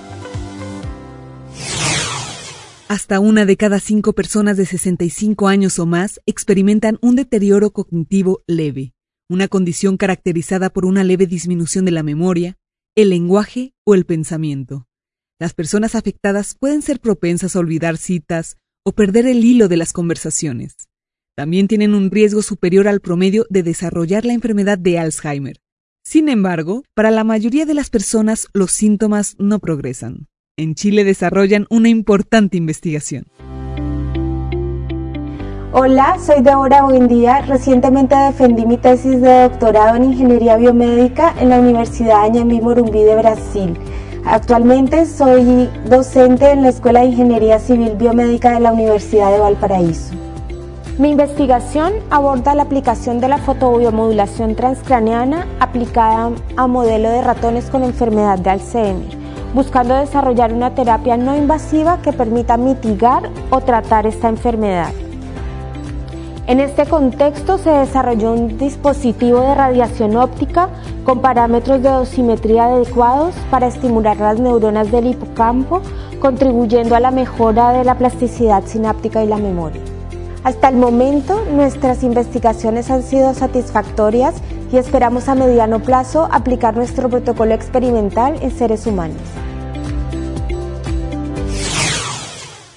Hasta 2.92 3.20
una 3.20 3.46
de 3.46 3.56
cada 3.56 3.80
cinco 3.80 4.12
personas 4.12 4.58
de 4.58 4.66
65 4.66 5.48
años 5.48 5.78
o 5.78 5.86
más 5.86 6.20
experimentan 6.26 6.98
un 7.00 7.16
deterioro 7.16 7.70
cognitivo 7.70 8.42
leve, 8.46 8.92
una 9.30 9.48
condición 9.48 9.96
caracterizada 9.96 10.68
por 10.68 10.84
una 10.84 11.02
leve 11.02 11.26
disminución 11.26 11.86
de 11.86 11.90
la 11.90 12.02
memoria, 12.02 12.58
el 12.94 13.08
lenguaje 13.08 13.72
o 13.86 13.94
el 13.94 14.04
pensamiento. 14.04 14.88
Las 15.40 15.54
personas 15.54 15.94
afectadas 15.94 16.54
pueden 16.54 16.82
ser 16.82 17.00
propensas 17.00 17.56
a 17.56 17.60
olvidar 17.60 17.96
citas 17.96 18.58
o 18.84 18.92
perder 18.92 19.26
el 19.26 19.42
hilo 19.42 19.68
de 19.68 19.78
las 19.78 19.94
conversaciones. 19.94 20.76
También 21.34 21.68
tienen 21.68 21.94
un 21.94 22.10
riesgo 22.10 22.42
superior 22.42 22.88
al 22.88 23.00
promedio 23.00 23.46
de 23.48 23.62
desarrollar 23.62 24.26
la 24.26 24.34
enfermedad 24.34 24.76
de 24.76 24.98
Alzheimer. 24.98 25.62
Sin 26.04 26.28
embargo, 26.28 26.82
para 26.92 27.10
la 27.10 27.24
mayoría 27.24 27.64
de 27.64 27.72
las 27.72 27.88
personas 27.88 28.48
los 28.52 28.70
síntomas 28.70 29.34
no 29.38 29.60
progresan 29.60 30.28
en 30.58 30.74
Chile 30.74 31.04
desarrollan 31.04 31.66
una 31.70 31.88
importante 31.88 32.58
investigación. 32.58 33.24
Hola, 35.72 36.18
soy 36.20 36.42
Deborah 36.42 36.82
Buendía. 36.84 37.40
Recientemente 37.40 38.14
defendí 38.14 38.66
mi 38.66 38.76
tesis 38.76 39.22
de 39.22 39.44
doctorado 39.44 39.96
en 39.96 40.04
Ingeniería 40.04 40.58
Biomédica 40.58 41.34
en 41.40 41.48
la 41.48 41.58
Universidad 41.58 42.24
Añamí 42.24 42.60
Morumbi 42.60 43.02
de 43.02 43.16
Brasil. 43.16 43.78
Actualmente 44.26 45.06
soy 45.06 45.70
docente 45.88 46.50
en 46.50 46.62
la 46.62 46.68
Escuela 46.68 47.00
de 47.00 47.06
Ingeniería 47.06 47.58
Civil 47.58 47.96
Biomédica 47.96 48.52
de 48.52 48.60
la 48.60 48.72
Universidad 48.72 49.32
de 49.32 49.38
Valparaíso. 49.38 50.14
Mi 50.98 51.12
investigación 51.12 51.94
aborda 52.10 52.54
la 52.54 52.64
aplicación 52.64 53.20
de 53.20 53.28
la 53.28 53.38
fotobiomodulación 53.38 54.54
transcraneana 54.54 55.46
aplicada 55.60 56.32
a 56.58 56.66
modelo 56.66 57.08
de 57.08 57.22
ratones 57.22 57.70
con 57.70 57.82
enfermedad 57.82 58.38
de 58.38 58.50
Alzheimer 58.50 59.21
buscando 59.54 59.94
desarrollar 59.94 60.52
una 60.52 60.74
terapia 60.74 61.16
no 61.16 61.36
invasiva 61.36 62.00
que 62.02 62.12
permita 62.12 62.56
mitigar 62.56 63.30
o 63.50 63.60
tratar 63.60 64.06
esta 64.06 64.28
enfermedad. 64.28 64.92
En 66.46 66.58
este 66.58 66.86
contexto 66.86 67.56
se 67.56 67.70
desarrolló 67.70 68.32
un 68.32 68.58
dispositivo 68.58 69.40
de 69.40 69.54
radiación 69.54 70.16
óptica 70.16 70.68
con 71.04 71.20
parámetros 71.20 71.82
de 71.82 71.88
dosimetría 71.88 72.64
adecuados 72.64 73.34
para 73.50 73.68
estimular 73.68 74.16
las 74.16 74.40
neuronas 74.40 74.90
del 74.90 75.06
hipocampo, 75.06 75.82
contribuyendo 76.20 76.96
a 76.96 77.00
la 77.00 77.10
mejora 77.10 77.72
de 77.72 77.84
la 77.84 77.96
plasticidad 77.96 78.64
sináptica 78.64 79.22
y 79.22 79.28
la 79.28 79.36
memoria. 79.36 79.80
Hasta 80.42 80.68
el 80.68 80.76
momento, 80.76 81.44
nuestras 81.52 82.02
investigaciones 82.02 82.90
han 82.90 83.04
sido 83.04 83.32
satisfactorias 83.34 84.34
y 84.72 84.78
esperamos 84.78 85.28
a 85.28 85.34
mediano 85.34 85.82
plazo 85.82 86.28
aplicar 86.32 86.74
nuestro 86.74 87.10
protocolo 87.10 87.52
experimental 87.52 88.38
en 88.42 88.50
seres 88.50 88.86
humanos. 88.86 89.20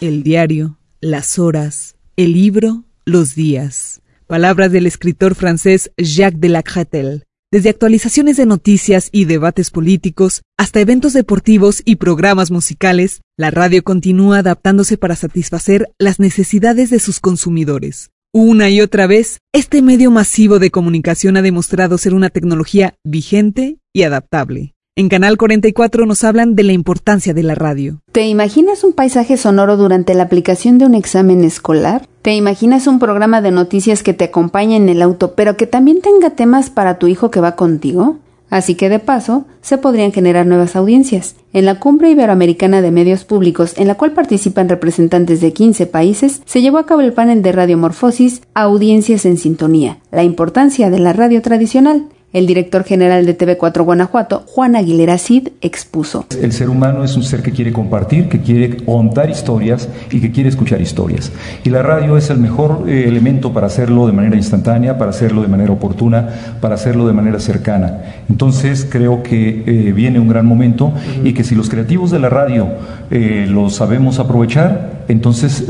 El 0.02 0.24
diario, 0.24 0.78
las 1.00 1.40
horas, 1.40 1.96
el 2.18 2.34
libro, 2.34 2.84
los 3.06 3.34
días. 3.34 4.02
Palabras 4.28 4.72
del 4.72 4.88
escritor 4.88 5.36
francés 5.36 5.92
Jacques 5.98 6.42
de 6.42 6.50
Lacretel. 6.50 7.24
Desde 7.52 7.70
actualizaciones 7.70 8.36
de 8.36 8.46
noticias 8.46 9.10
y 9.12 9.26
debates 9.26 9.72
políticos 9.72 10.42
hasta 10.58 10.82
eventos 10.82 11.14
deportivos 11.14 11.82
y 11.86 11.96
programas 11.96 12.52
musicales, 12.52 13.22
la 13.38 13.52
radio 13.52 13.84
continúa 13.84 14.40
adaptándose 14.40 14.98
para 14.98 15.16
satisfacer 15.16 15.90
las 15.98 16.20
necesidades 16.20 16.90
de 16.90 17.00
sus 17.00 17.22
consumidores. 17.22 18.10
Una 18.38 18.70
y 18.70 18.82
otra 18.82 19.08
vez, 19.08 19.40
este 19.54 19.82
medio 19.82 20.12
masivo 20.12 20.60
de 20.60 20.70
comunicación 20.70 21.38
ha 21.38 21.42
demostrado 21.42 21.98
ser 21.98 22.14
una 22.14 22.30
tecnología 22.30 22.96
vigente 23.06 23.78
y 23.94 24.04
adaptable. 24.04 24.74
En 24.98 25.08
Canal 25.08 25.38
44 25.38 26.06
nos 26.06 26.26
hablan 26.26 26.54
de 26.54 26.64
la 26.64 26.74
importancia 26.74 27.34
de 27.34 27.44
la 27.44 27.56
radio. 27.56 28.02
¿Te 28.12 28.28
imaginas 28.28 28.84
un 28.84 28.92
paisaje 28.92 29.38
sonoro 29.38 29.78
durante 29.78 30.14
la 30.16 30.24
aplicación 30.24 30.80
de 30.80 30.86
un 30.86 30.96
examen 30.96 31.46
escolar? 31.46 32.10
¿Te 32.24 32.36
imaginas 32.36 32.88
un 32.88 33.00
programa 33.00 33.42
de 33.42 33.52
noticias 33.52 34.04
que 34.04 34.14
te 34.14 34.26
acompañe 34.26 34.76
en 34.76 34.90
el 34.90 35.02
auto, 35.02 35.34
pero 35.36 35.56
que 35.56 35.66
también 35.66 36.02
tenga 36.02 36.32
temas 36.32 36.70
para 36.70 37.00
tu 37.00 37.08
hijo 37.08 37.32
que 37.32 37.40
va 37.40 37.56
contigo? 37.56 38.18
Así 38.56 38.76
que 38.76 38.88
de 38.88 39.00
paso, 39.00 39.44
se 39.60 39.78
podrían 39.78 40.14
generar 40.14 40.46
nuevas 40.46 40.78
audiencias. 40.78 41.36
En 41.52 41.66
la 41.66 41.78
Cumbre 41.78 42.10
Iberoamericana 42.12 42.82
de 42.82 42.90
Medios 42.90 43.26
Públicos, 43.26 43.74
en 43.76 43.90
la 43.90 43.96
cual 43.96 44.14
participan 44.14 44.70
representantes 44.70 45.42
de 45.42 45.52
15 45.52 45.88
países, 45.88 46.42
se 46.46 46.62
llevó 46.62 46.78
a 46.78 46.86
cabo 46.86 47.02
el 47.02 47.12
panel 47.12 47.42
de 47.42 47.52
radiomorfosis 47.52 48.44
Audiencias 48.54 49.26
en 49.26 49.38
Sintonía, 49.38 49.98
la 50.10 50.24
importancia 50.24 50.90
de 50.90 51.00
la 51.00 51.12
radio 51.12 51.42
tradicional. 51.42 52.06
El 52.36 52.48
director 52.48 52.84
general 52.84 53.26
de 53.26 53.38
TV4 53.38 53.86
Guanajuato, 53.86 54.44
Juan 54.46 54.76
Aguilera 54.76 55.18
Cid, 55.18 55.52
expuso. 55.62 56.26
El 56.42 56.52
ser 56.52 56.70
humano 56.70 57.06
es 57.06 57.16
un 57.16 57.24
ser 57.24 57.42
que 57.42 57.54
quiere 57.54 57.72
compartir, 57.72 58.28
que 58.28 58.42
quiere 58.42 58.76
contar 58.76 59.30
historias 59.30 59.88
y 60.12 60.20
que 60.20 60.34
quiere 60.34 60.50
escuchar 60.50 60.82
historias. 60.82 61.32
Y 61.64 61.70
la 61.70 61.82
radio 61.82 62.18
es 62.18 62.30
el 62.30 62.40
mejor 62.40 62.90
eh, 62.90 63.06
elemento 63.08 63.54
para 63.54 63.68
hacerlo 63.68 64.06
de 64.06 64.12
manera 64.12 64.36
instantánea, 64.36 64.98
para 64.98 65.12
hacerlo 65.12 65.44
de 65.44 65.48
manera 65.48 65.72
oportuna, 65.72 66.28
para 66.60 66.76
hacerlo 66.76 67.08
de 67.08 67.14
manera 67.14 67.40
cercana. 67.40 68.02
Entonces 68.30 68.86
creo 68.90 69.24
que 69.24 69.64
eh, 69.66 69.94
viene 69.94 70.20
un 70.20 70.28
gran 70.28 70.46
momento 70.46 70.92
y 71.24 71.32
que 71.32 71.46
si 71.46 71.56
los 71.56 71.70
creativos 71.70 72.12
de 72.12 72.20
la 72.20 72.28
radio 72.28 72.68
eh, 73.12 73.46
lo 73.48 73.70
sabemos 73.70 74.20
aprovechar, 74.20 74.95
entonces 75.08 75.66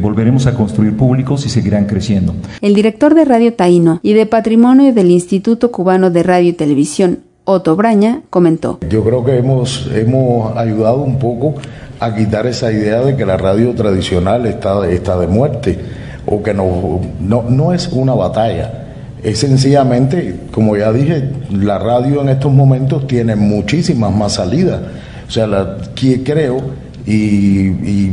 volveremos 0.00 0.46
a 0.46 0.54
construir 0.54 0.96
públicos 0.96 1.46
y 1.46 1.48
seguirán 1.48 1.86
creciendo. 1.86 2.34
El 2.60 2.74
director 2.74 3.14
de 3.14 3.24
Radio 3.24 3.54
Taíno 3.54 4.00
y 4.02 4.14
de 4.14 4.26
Patrimonio 4.26 4.92
del 4.92 5.10
Instituto 5.10 5.70
Cubano 5.70 6.10
de 6.10 6.22
Radio 6.22 6.50
y 6.50 6.52
Televisión, 6.52 7.20
Otto 7.44 7.76
Braña, 7.76 8.22
comentó. 8.30 8.78
Yo 8.88 9.02
creo 9.04 9.24
que 9.24 9.36
hemos, 9.36 9.88
hemos 9.94 10.56
ayudado 10.56 11.02
un 11.02 11.18
poco 11.18 11.54
a 11.98 12.14
quitar 12.14 12.46
esa 12.46 12.72
idea 12.72 13.00
de 13.02 13.16
que 13.16 13.26
la 13.26 13.36
radio 13.36 13.74
tradicional 13.74 14.46
está, 14.46 14.88
está 14.90 15.18
de 15.18 15.26
muerte 15.26 15.78
o 16.26 16.42
que 16.42 16.54
no, 16.54 17.00
no, 17.20 17.44
no 17.48 17.72
es 17.72 17.88
una 17.88 18.14
batalla. 18.14 18.86
Es 19.22 19.40
sencillamente, 19.40 20.40
como 20.50 20.76
ya 20.76 20.92
dije, 20.92 21.30
la 21.50 21.78
radio 21.78 22.22
en 22.22 22.30
estos 22.30 22.52
momentos 22.52 23.06
tiene 23.06 23.36
muchísimas 23.36 24.14
más 24.14 24.34
salidas. 24.34 24.80
O 25.28 25.30
sea, 25.30 25.46
la, 25.46 25.76
creo 26.24 26.60
y 27.06 28.10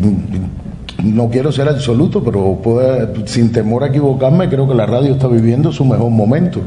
no 1.04 1.30
quiero 1.30 1.52
ser 1.52 1.68
absoluto, 1.68 2.24
pero 2.24 2.60
sin 3.26 3.52
temor 3.52 3.84
a 3.84 3.88
equivocarme, 3.88 4.50
creo 4.50 4.68
que 4.68 4.74
la 4.74 4.86
radio 4.86 5.14
está 5.14 5.28
viviendo 5.28 5.72
su 5.72 5.86
mejor 5.86 6.10
momento, 6.10 6.62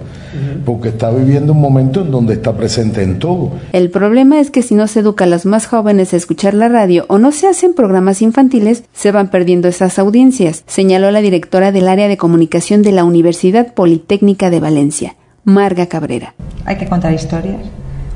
porque 0.64 0.90
está 0.90 1.10
viviendo 1.10 1.52
un 1.52 1.60
momento 1.60 2.02
en 2.02 2.10
donde 2.10 2.34
está 2.34 2.52
presente 2.52 3.02
en 3.02 3.18
todo. 3.18 3.52
El 3.72 3.90
problema 3.90 4.40
es 4.40 4.50
que 4.50 4.62
si 4.62 4.74
no 4.74 4.86
se 4.86 5.00
educa 5.00 5.24
a 5.24 5.28
los 5.28 5.46
más 5.46 5.66
jóvenes 5.66 6.14
a 6.14 6.16
escuchar 6.16 6.54
la 6.54 6.68
radio 6.68 7.06
o 7.08 7.18
no 7.18 7.32
se 7.32 7.48
hacen 7.48 7.74
programas 7.74 8.22
infantiles, 8.22 8.84
se 8.92 9.10
van 9.10 9.30
perdiendo 9.30 9.68
esas 9.68 9.98
audiencias, 9.98 10.62
señaló 10.66 11.10
la 11.10 11.20
directora 11.20 11.72
del 11.72 11.88
área 11.88 12.08
de 12.08 12.16
comunicación 12.16 12.82
de 12.82 12.92
la 12.92 13.04
Universidad 13.04 13.74
Politécnica 13.74 14.50
de 14.50 14.60
Valencia, 14.60 15.16
Marga 15.44 15.86
Cabrera. 15.86 16.34
Hay 16.66 16.76
que 16.76 16.86
contar 16.86 17.12
historias, 17.12 17.60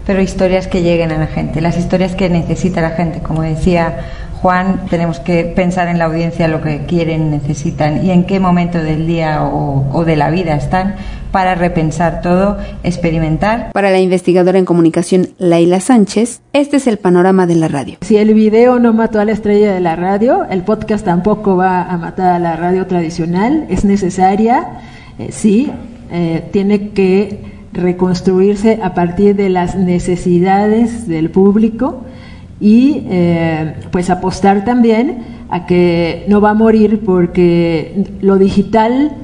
pero 0.06 0.21
historias 0.23 0.68
que 0.68 0.83
lleguen 0.83 1.11
a 1.11 1.18
la 1.18 1.26
gente, 1.26 1.61
las 1.61 1.76
historias 1.76 2.14
que 2.14 2.28
necesita 2.28 2.80
la 2.83 2.90
gente, 2.90 3.21
como 3.21 3.42
decía 3.42 3.97
Juan, 4.44 4.84
tenemos 4.90 5.20
que 5.20 5.44
pensar 5.44 5.88
en 5.88 5.98
la 5.98 6.04
audiencia 6.04 6.48
lo 6.48 6.60
que 6.60 6.84
quieren, 6.84 7.30
necesitan 7.30 8.04
y 8.04 8.10
en 8.10 8.24
qué 8.24 8.40
momento 8.40 8.76
del 8.76 9.06
día 9.06 9.42
o, 9.42 10.04
de 10.04 10.16
la 10.16 10.28
vida 10.28 10.54
están 10.54 10.96
para 11.32 11.54
repensar 11.54 12.20
todo, 12.20 12.58
experimentar. 12.82 13.72
Para 13.72 13.90
la 13.90 14.00
investigadora 14.00 14.58
en 14.58 14.66
comunicación 14.66 15.28
Laila 15.38 15.80
Sánchez, 15.80 16.42
este 16.52 16.76
es 16.76 16.86
el 16.86 16.98
panorama 16.98 17.46
de 17.46 17.54
la 17.54 17.68
radio. 17.68 17.96
Si 18.02 18.18
el 18.18 18.34
video 18.34 18.78
no 18.78 18.92
mató 18.92 19.18
a 19.18 19.24
la 19.24 19.32
estrella 19.32 19.72
de 19.72 19.80
la 19.80 19.96
radio, 19.96 20.44
el 20.50 20.60
podcast 20.60 21.06
tampoco 21.06 21.56
va 21.56 21.82
a 21.82 21.96
matar 21.96 22.34
a 22.34 22.38
la 22.38 22.54
radio 22.54 22.86
tradicional. 22.86 23.64
Es 23.70 23.86
necesaria, 23.86 24.78
eh, 25.18 25.28
sí, 25.30 25.72
eh, 26.12 26.46
tiene 26.52 26.90
que 26.90 27.40
reconstruirse 27.72 28.78
a 28.82 28.92
partir 28.92 29.36
de 29.36 29.48
las 29.48 29.74
necesidades 29.74 31.08
del 31.08 31.30
público 31.30 32.04
y 32.61 33.02
eh, 33.11 33.75
pues 33.90 34.11
apostar 34.11 34.64
también 34.64 35.44
a 35.50 35.66
que 35.66 36.25
no 36.28 36.40
va 36.40 36.50
a 36.50 36.54
morir 36.54 37.00
porque 37.04 38.04
lo 38.20 38.38
digital 38.38 39.16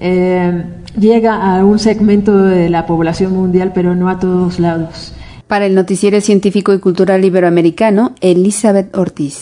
eh, 0.00 0.64
llega 0.98 1.56
a 1.56 1.64
un 1.64 1.78
segmento 1.78 2.36
de 2.36 2.70
la 2.70 2.86
población 2.86 3.32
mundial, 3.32 3.72
pero 3.74 3.94
no 3.94 4.08
a 4.08 4.18
todos 4.18 4.58
lados. 4.58 5.12
Para 5.46 5.66
el 5.66 5.74
Noticiero 5.74 6.20
Científico 6.20 6.72
y 6.72 6.78
Cultural 6.78 7.24
Iberoamericano, 7.24 8.14
Elizabeth 8.20 8.96
Ortiz. 8.96 9.40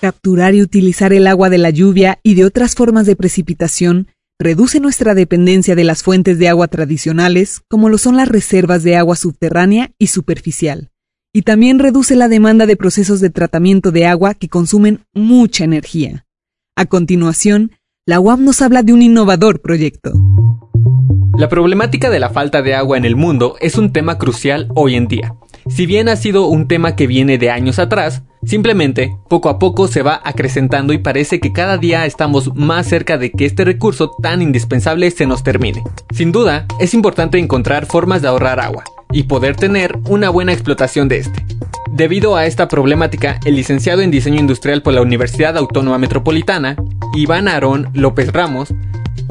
Capturar 0.00 0.54
y 0.54 0.62
utilizar 0.62 1.12
el 1.12 1.26
agua 1.26 1.48
de 1.50 1.58
la 1.58 1.70
lluvia 1.70 2.18
y 2.22 2.34
de 2.34 2.44
otras 2.44 2.74
formas 2.74 3.06
de 3.06 3.16
precipitación 3.16 4.08
reduce 4.38 4.80
nuestra 4.80 5.14
dependencia 5.14 5.74
de 5.74 5.84
las 5.84 6.02
fuentes 6.02 6.38
de 6.38 6.48
agua 6.48 6.68
tradicionales, 6.68 7.62
como 7.68 7.88
lo 7.88 7.96
son 7.96 8.16
las 8.18 8.28
reservas 8.28 8.82
de 8.82 8.96
agua 8.96 9.16
subterránea 9.16 9.92
y 9.98 10.08
superficial 10.08 10.90
y 11.36 11.42
también 11.42 11.78
reduce 11.78 12.16
la 12.16 12.28
demanda 12.28 12.64
de 12.64 12.78
procesos 12.78 13.20
de 13.20 13.28
tratamiento 13.28 13.90
de 13.90 14.06
agua 14.06 14.32
que 14.32 14.48
consumen 14.48 15.04
mucha 15.12 15.64
energía. 15.64 16.24
A 16.74 16.86
continuación, 16.86 17.72
la 18.06 18.20
UAM 18.20 18.42
nos 18.42 18.62
habla 18.62 18.82
de 18.82 18.94
un 18.94 19.02
innovador 19.02 19.60
proyecto. 19.60 20.14
La 21.36 21.50
problemática 21.50 22.08
de 22.08 22.20
la 22.20 22.30
falta 22.30 22.62
de 22.62 22.74
agua 22.74 22.96
en 22.96 23.04
el 23.04 23.16
mundo 23.16 23.56
es 23.60 23.76
un 23.76 23.92
tema 23.92 24.16
crucial 24.16 24.68
hoy 24.74 24.94
en 24.94 25.08
día. 25.08 25.34
Si 25.68 25.84
bien 25.84 26.08
ha 26.08 26.16
sido 26.16 26.46
un 26.46 26.68
tema 26.68 26.96
que 26.96 27.06
viene 27.06 27.36
de 27.36 27.50
años 27.50 27.78
atrás, 27.78 28.22
simplemente 28.42 29.14
poco 29.28 29.50
a 29.50 29.58
poco 29.58 29.88
se 29.88 30.00
va 30.00 30.22
acrecentando 30.24 30.94
y 30.94 30.98
parece 31.00 31.38
que 31.38 31.52
cada 31.52 31.76
día 31.76 32.06
estamos 32.06 32.54
más 32.54 32.86
cerca 32.86 33.18
de 33.18 33.30
que 33.30 33.44
este 33.44 33.66
recurso 33.66 34.10
tan 34.22 34.40
indispensable 34.40 35.10
se 35.10 35.26
nos 35.26 35.42
termine. 35.42 35.82
Sin 36.14 36.32
duda, 36.32 36.64
es 36.80 36.94
importante 36.94 37.38
encontrar 37.38 37.84
formas 37.84 38.22
de 38.22 38.28
ahorrar 38.28 38.58
agua 38.58 38.84
y 39.12 39.24
poder 39.24 39.56
tener 39.56 39.98
una 40.08 40.30
buena 40.30 40.52
explotación 40.52 41.08
de 41.08 41.18
este. 41.18 41.44
Debido 41.90 42.36
a 42.36 42.46
esta 42.46 42.68
problemática, 42.68 43.40
el 43.44 43.56
licenciado 43.56 44.02
en 44.02 44.10
diseño 44.10 44.38
industrial 44.38 44.82
por 44.82 44.92
la 44.92 45.02
Universidad 45.02 45.56
Autónoma 45.56 45.98
Metropolitana, 45.98 46.76
Iván 47.14 47.48
Aarón 47.48 47.88
López 47.94 48.32
Ramos, 48.32 48.74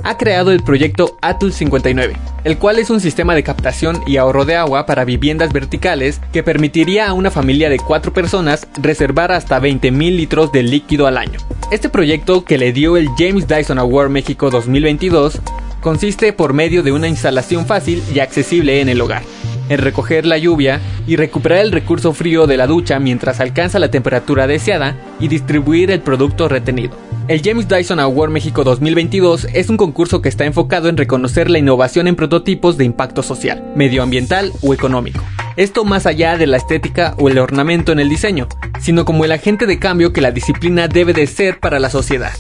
ha 0.04 0.18
creado 0.18 0.52
el 0.52 0.64
proyecto 0.64 1.18
ATUL 1.22 1.52
59, 1.52 2.16
el 2.44 2.58
cual 2.58 2.80
es 2.80 2.90
un 2.90 3.00
sistema 3.00 3.36
de 3.36 3.44
captación 3.44 4.02
y 4.06 4.18
ahorro 4.18 4.46
de 4.46 4.56
agua 4.56 4.86
para 4.86 5.06
viviendas 5.06 5.52
verticales 5.52 6.22
que 6.32 6.44
permitiría 6.44 7.08
a 7.08 7.14
una 7.14 7.32
familia 7.32 7.70
de 7.70 7.80
cuatro 7.80 8.14
personas 8.14 8.68
reservar 8.82 9.32
hasta 9.32 9.60
20.000 9.60 10.16
litros 10.16 10.52
de 10.52 10.64
líquido 10.64 11.08
al 11.08 11.18
año. 11.18 11.40
Este 11.72 11.90
proyecto, 11.90 12.46
que 12.46 12.58
le 12.58 12.72
dio 12.72 12.98
el 12.98 13.10
James 13.18 13.48
Dyson 13.48 13.80
Award 13.80 14.10
México 14.10 14.50
2022, 14.50 15.40
consiste 15.82 16.34
por 16.34 16.54
medio 16.54 16.84
de 16.84 16.92
una 16.92 17.08
instalación 17.08 17.66
fácil 17.66 18.02
y 18.14 18.20
accesible 18.20 18.82
en 18.82 18.90
el 18.90 19.02
hogar 19.02 19.24
en 19.70 19.80
recoger 19.80 20.26
la 20.26 20.38
lluvia 20.38 20.80
y 21.08 21.16
recuperar 21.16 21.60
el 21.60 21.72
recurso 21.72 22.14
frío 22.14 22.48
de 22.48 22.58
la 22.58 22.68
ducha 22.68 23.00
mientras 23.00 23.40
alcanza 23.40 23.80
la 23.80 23.92
temperatura 23.92 24.48
deseada 24.48 24.96
y 25.20 25.28
distribuir 25.28 25.92
el 25.92 26.02
producto 26.02 26.48
retenido. 26.48 26.98
El 27.28 27.42
James 27.44 27.68
Dyson 27.68 28.00
Award 28.00 28.30
México 28.30 28.64
2022 28.64 29.48
es 29.54 29.70
un 29.70 29.78
concurso 29.78 30.22
que 30.22 30.30
está 30.30 30.46
enfocado 30.46 30.90
en 30.90 30.98
reconocer 30.98 31.50
la 31.50 31.58
innovación 31.58 32.08
en 32.08 32.16
prototipos 32.16 32.78
de 32.78 32.86
impacto 32.86 33.24
social, 33.24 33.64
medioambiental 33.76 34.52
o 34.62 34.74
económico. 34.76 35.24
Esto 35.58 35.86
más 35.86 36.06
allá 36.06 36.38
de 36.38 36.46
la 36.46 36.58
estética 36.58 37.16
o 37.18 37.30
el 37.30 37.40
ornamento 37.40 37.92
en 37.92 38.00
el 38.00 38.10
diseño, 38.10 38.48
sino 38.80 39.06
como 39.06 39.26
el 39.26 39.32
agente 39.32 39.66
de 39.66 39.80
cambio 39.80 40.14
que 40.14 40.22
la 40.22 40.32
disciplina 40.32 40.88
debe 40.88 41.14
de 41.14 41.26
ser 41.26 41.60
para 41.60 41.80
la 41.80 41.90
sociedad. 41.90 42.34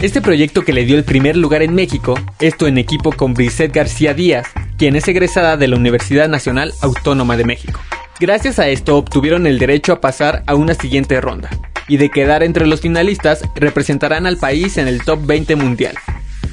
Este 0.00 0.20
proyecto 0.20 0.62
que 0.62 0.72
le 0.72 0.84
dio 0.84 0.96
el 0.96 1.04
primer 1.04 1.36
lugar 1.36 1.62
en 1.62 1.76
México, 1.76 2.18
esto 2.40 2.66
en 2.66 2.78
equipo 2.78 3.12
con 3.12 3.34
Brisette 3.34 3.72
García 3.72 4.14
Díaz, 4.14 4.48
quien 4.82 4.96
es 4.96 5.06
egresada 5.06 5.56
de 5.56 5.68
la 5.68 5.76
Universidad 5.76 6.28
Nacional 6.28 6.74
Autónoma 6.80 7.36
de 7.36 7.44
México. 7.44 7.78
Gracias 8.18 8.58
a 8.58 8.66
esto 8.66 8.96
obtuvieron 8.96 9.46
el 9.46 9.60
derecho 9.60 9.92
a 9.92 10.00
pasar 10.00 10.42
a 10.48 10.56
una 10.56 10.74
siguiente 10.74 11.20
ronda, 11.20 11.50
y 11.86 11.98
de 11.98 12.10
quedar 12.10 12.42
entre 12.42 12.66
los 12.66 12.80
finalistas 12.80 13.44
representarán 13.54 14.26
al 14.26 14.38
país 14.38 14.78
en 14.78 14.88
el 14.88 15.04
top 15.04 15.24
20 15.24 15.54
mundial. 15.54 15.94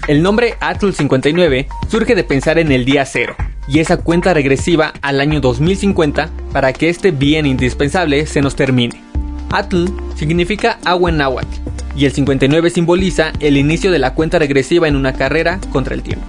El 0.07 0.21
nombre 0.21 0.53
Atul 0.59 0.93
59 0.93 1.69
surge 1.89 2.13
de 2.13 2.24
pensar 2.24 2.59
en 2.59 2.71
el 2.71 2.86
día 2.86 3.03
cero, 3.03 3.36
y 3.67 3.79
esa 3.79 3.98
cuenta 3.98 4.31
regresiva 4.31 4.93
al 5.01 5.21
año 5.21 5.41
2050 5.41 6.29
para 6.53 6.71
que 6.71 6.89
este 6.89 7.09
bien 7.09 7.48
indispensable 7.48 8.27
se 8.27 8.41
nos 8.41 8.55
termine. 8.55 9.01
Atl 9.50 9.88
significa 10.15 10.77
agua 10.86 11.09
en 11.09 11.17
náhuatl, 11.17 11.48
y 11.95 12.05
el 12.05 12.12
59 12.12 12.69
simboliza 12.69 13.33
el 13.39 13.57
inicio 13.57 13.89
de 13.89 13.98
la 13.98 14.13
cuenta 14.13 14.38
regresiva 14.38 14.88
en 14.88 14.95
una 14.95 15.13
carrera 15.13 15.59
contra 15.71 15.95
el 15.95 16.03
tiempo. 16.03 16.27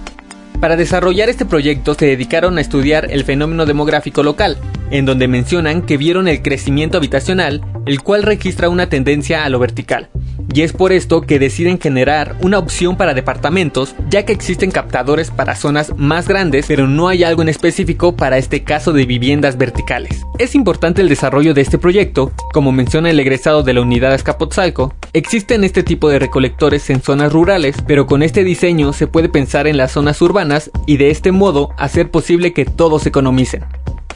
Para 0.61 0.75
desarrollar 0.75 1.27
este 1.27 1.43
proyecto 1.43 1.95
se 1.95 2.05
dedicaron 2.05 2.59
a 2.59 2.61
estudiar 2.61 3.09
el 3.09 3.23
fenómeno 3.23 3.65
demográfico 3.65 4.21
local, 4.21 4.59
en 4.91 5.07
donde 5.07 5.27
mencionan 5.27 5.81
que 5.81 5.97
vieron 5.97 6.27
el 6.27 6.43
crecimiento 6.43 6.99
habitacional, 6.99 7.65
el 7.87 8.03
cual 8.03 8.21
registra 8.21 8.69
una 8.69 8.87
tendencia 8.87 9.43
a 9.43 9.49
lo 9.49 9.57
vertical, 9.57 10.11
y 10.53 10.61
es 10.61 10.73
por 10.73 10.91
esto 10.91 11.21
que 11.21 11.39
deciden 11.39 11.79
generar 11.79 12.35
una 12.41 12.59
opción 12.59 12.97
para 12.97 13.13
departamentos, 13.13 13.95
ya 14.09 14.25
que 14.25 14.33
existen 14.33 14.71
captadores 14.71 15.31
para 15.31 15.55
zonas 15.55 15.93
más 15.97 16.27
grandes, 16.27 16.65
pero 16.67 16.87
no 16.87 17.07
hay 17.07 17.23
algo 17.23 17.41
en 17.41 17.49
específico 17.49 18.15
para 18.15 18.37
este 18.37 18.63
caso 18.63 18.93
de 18.93 19.05
viviendas 19.05 19.57
verticales. 19.57 20.23
Es 20.39 20.55
importante 20.55 21.01
el 21.01 21.09
desarrollo 21.09 21.53
de 21.53 21.61
este 21.61 21.77
proyecto, 21.77 22.31
como 22.53 22.71
menciona 22.71 23.09
el 23.09 23.19
egresado 23.19 23.63
de 23.63 23.73
la 23.73 23.81
unidad 23.81 24.13
Escapotzalco, 24.13 24.93
existen 25.13 25.63
este 25.63 25.83
tipo 25.83 26.09
de 26.09 26.19
recolectores 26.19 26.89
en 26.89 27.01
zonas 27.01 27.31
rurales, 27.31 27.77
pero 27.87 28.05
con 28.05 28.23
este 28.23 28.43
diseño 28.43 28.93
se 28.93 29.07
puede 29.07 29.29
pensar 29.29 29.67
en 29.67 29.77
las 29.77 29.91
zonas 29.91 30.21
urbanas 30.21 30.71
y 30.85 30.97
de 30.97 31.11
este 31.11 31.31
modo 31.31 31.69
hacer 31.77 32.11
posible 32.11 32.53
que 32.53 32.65
todos 32.65 33.05
economicen 33.05 33.63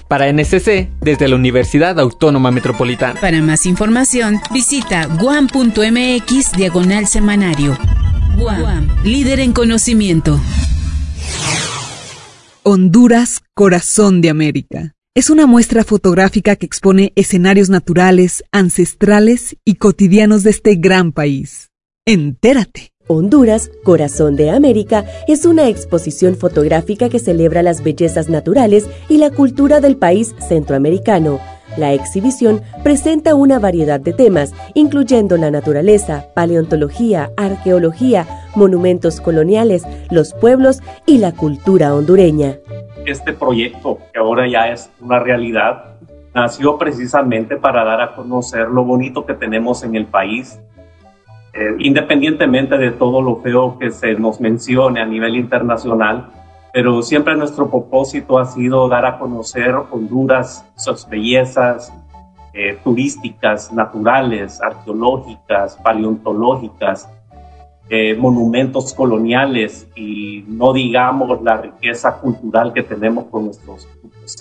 para 0.07 0.31
NSC 0.31 0.89
desde 1.01 1.27
la 1.27 1.35
Universidad 1.35 1.99
Autónoma 1.99 2.51
Metropolitana. 2.51 3.19
Para 3.19 3.41
más 3.41 3.65
información, 3.65 4.39
visita 4.51 5.07
guam.mx 5.07 6.51
diagonal 6.55 7.07
semanario. 7.07 7.77
Guam, 8.37 8.89
líder 9.03 9.39
en 9.39 9.53
conocimiento. 9.53 10.39
Honduras, 12.63 13.41
corazón 13.53 14.21
de 14.21 14.29
América. 14.29 14.95
Es 15.15 15.29
una 15.29 15.45
muestra 15.45 15.83
fotográfica 15.85 16.57
que 16.57 16.65
expone 16.65 17.13
escenarios 17.15 17.69
naturales, 17.69 18.43
ancestrales 18.51 19.55
y 19.63 19.75
cotidianos 19.75 20.43
de 20.43 20.49
este 20.49 20.75
gran 20.75 21.13
país. 21.13 21.69
Entérate. 22.05 22.94
Honduras, 23.07 23.69
Corazón 23.83 24.35
de 24.35 24.49
América, 24.49 25.05
es 25.27 25.45
una 25.45 25.67
exposición 25.67 26.35
fotográfica 26.35 27.07
que 27.07 27.19
celebra 27.19 27.61
las 27.61 27.83
bellezas 27.83 28.29
naturales 28.29 28.89
y 29.09 29.19
la 29.19 29.29
cultura 29.29 29.79
del 29.79 29.95
país 29.95 30.35
centroamericano. 30.39 31.39
La 31.77 31.93
exhibición 31.93 32.61
presenta 32.83 33.35
una 33.35 33.59
variedad 33.59 33.99
de 33.99 34.13
temas, 34.13 34.53
incluyendo 34.73 35.37
la 35.37 35.51
naturaleza, 35.51 36.27
paleontología, 36.33 37.31
arqueología, 37.37 38.25
monumentos 38.55 39.21
coloniales, 39.21 39.83
los 40.09 40.33
pueblos 40.33 40.81
y 41.05 41.19
la 41.19 41.33
cultura 41.33 41.93
hondureña. 41.93 42.57
Este 43.05 43.33
proyecto, 43.33 43.99
que 44.13 44.19
ahora 44.19 44.47
ya 44.49 44.69
es 44.71 44.89
una 44.99 45.19
realidad, 45.19 45.97
nació 46.33 46.77
precisamente 46.77 47.57
para 47.57 47.83
dar 47.83 48.01
a 48.01 48.15
conocer 48.15 48.67
lo 48.67 48.83
bonito 48.83 49.25
que 49.25 49.35
tenemos 49.35 49.83
en 49.83 49.95
el 49.95 50.05
país, 50.07 50.59
eh, 51.55 51.75
independientemente 51.79 52.77
de 52.77 52.91
todo 52.91 53.21
lo 53.21 53.37
feo 53.37 53.79
que 53.79 53.89
se 53.89 54.13
nos 54.15 54.41
mencione 54.41 54.99
a 54.99 55.05
nivel 55.05 55.37
internacional, 55.37 56.29
pero 56.73 57.01
siempre 57.01 57.33
nuestro 57.37 57.69
propósito 57.69 58.37
ha 58.37 58.45
sido 58.45 58.89
dar 58.89 59.05
a 59.05 59.17
conocer 59.17 59.73
Honduras, 59.89 60.69
sus 60.75 61.07
bellezas 61.07 61.93
eh, 62.53 62.77
turísticas, 62.83 63.71
naturales, 63.71 64.61
arqueológicas, 64.61 65.77
paleontológicas, 65.77 67.09
eh, 67.89 68.15
monumentos 68.15 68.93
coloniales 68.93 69.87
y 69.95 70.43
no 70.47 70.73
digamos 70.73 71.41
la 71.43 71.57
riqueza 71.61 72.17
cultural 72.17 72.73
que 72.73 72.81
tenemos 72.81 73.25
con 73.25 73.45
nuestros 73.45 73.87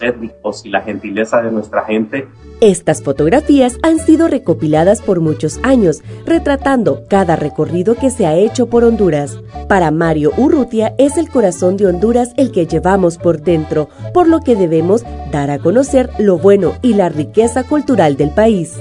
étnicos 0.00 0.64
y 0.64 0.70
la 0.70 0.80
gentileza 0.80 1.42
de 1.42 1.50
nuestra 1.50 1.84
gente. 1.84 2.26
Estas 2.60 3.02
fotografías 3.02 3.78
han 3.82 3.98
sido 3.98 4.28
recopiladas 4.28 5.02
por 5.02 5.20
muchos 5.20 5.60
años, 5.62 6.02
retratando 6.24 7.02
cada 7.08 7.36
recorrido 7.36 7.94
que 7.94 8.10
se 8.10 8.26
ha 8.26 8.34
hecho 8.34 8.66
por 8.66 8.84
Honduras. 8.84 9.38
Para 9.68 9.90
Mario 9.90 10.32
Urrutia 10.38 10.94
es 10.96 11.18
el 11.18 11.28
corazón 11.28 11.76
de 11.76 11.86
Honduras 11.86 12.32
el 12.38 12.50
que 12.50 12.66
llevamos 12.66 13.18
por 13.18 13.42
dentro, 13.42 13.90
por 14.14 14.26
lo 14.26 14.40
que 14.40 14.56
debemos 14.56 15.04
dar 15.30 15.50
a 15.50 15.58
conocer 15.58 16.08
lo 16.18 16.38
bueno 16.38 16.72
y 16.80 16.94
la 16.94 17.10
riqueza 17.10 17.64
cultural 17.64 18.16
del 18.16 18.30
país. 18.30 18.78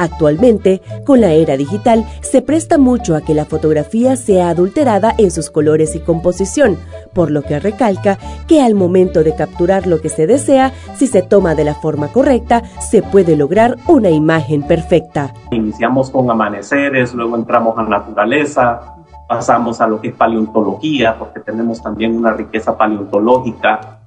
Actualmente, 0.00 0.80
con 1.04 1.20
la 1.20 1.32
era 1.32 1.58
digital, 1.58 2.06
se 2.22 2.40
presta 2.40 2.78
mucho 2.78 3.14
a 3.14 3.20
que 3.20 3.34
la 3.34 3.44
fotografía 3.44 4.16
sea 4.16 4.48
adulterada 4.48 5.14
en 5.18 5.30
sus 5.30 5.50
colores 5.50 5.94
y 5.94 6.00
composición, 6.00 6.78
por 7.12 7.30
lo 7.30 7.42
que 7.42 7.60
recalca 7.60 8.16
que 8.48 8.62
al 8.62 8.74
momento 8.74 9.22
de 9.22 9.34
capturar 9.34 9.86
lo 9.86 10.00
que 10.00 10.08
se 10.08 10.26
desea, 10.26 10.72
si 10.96 11.06
se 11.06 11.20
toma 11.20 11.54
de 11.54 11.64
la 11.64 11.74
forma 11.74 12.08
correcta, 12.08 12.62
se 12.80 13.02
puede 13.02 13.36
lograr 13.36 13.76
una 13.88 14.08
imagen 14.08 14.62
perfecta. 14.62 15.34
Iniciamos 15.50 16.08
con 16.08 16.30
amaneceres, 16.30 17.12
luego 17.12 17.36
entramos 17.36 17.76
a 17.76 17.82
naturaleza, 17.82 18.80
pasamos 19.28 19.82
a 19.82 19.86
lo 19.86 20.00
que 20.00 20.08
es 20.08 20.14
paleontología, 20.14 21.18
porque 21.18 21.40
tenemos 21.40 21.82
también 21.82 22.16
una 22.16 22.32
riqueza 22.32 22.74
paleontológica, 22.74 23.98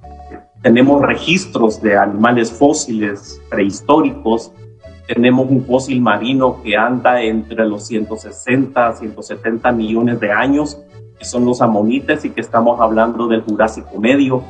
tenemos 0.60 1.02
registros 1.02 1.80
de 1.80 1.96
animales 1.96 2.50
fósiles 2.50 3.40
prehistóricos 3.48 4.50
tenemos 5.06 5.50
un 5.50 5.64
fósil 5.64 6.00
marino 6.00 6.62
que 6.62 6.76
anda 6.76 7.22
entre 7.22 7.66
los 7.66 7.86
160 7.86 8.96
170 8.96 9.72
millones 9.72 10.20
de 10.20 10.32
años, 10.32 10.80
que 11.18 11.24
son 11.24 11.44
los 11.44 11.60
amonites 11.60 12.24
y 12.24 12.30
que 12.30 12.40
estamos 12.40 12.80
hablando 12.80 13.28
del 13.28 13.42
Jurásico 13.42 14.00
Medio. 14.00 14.42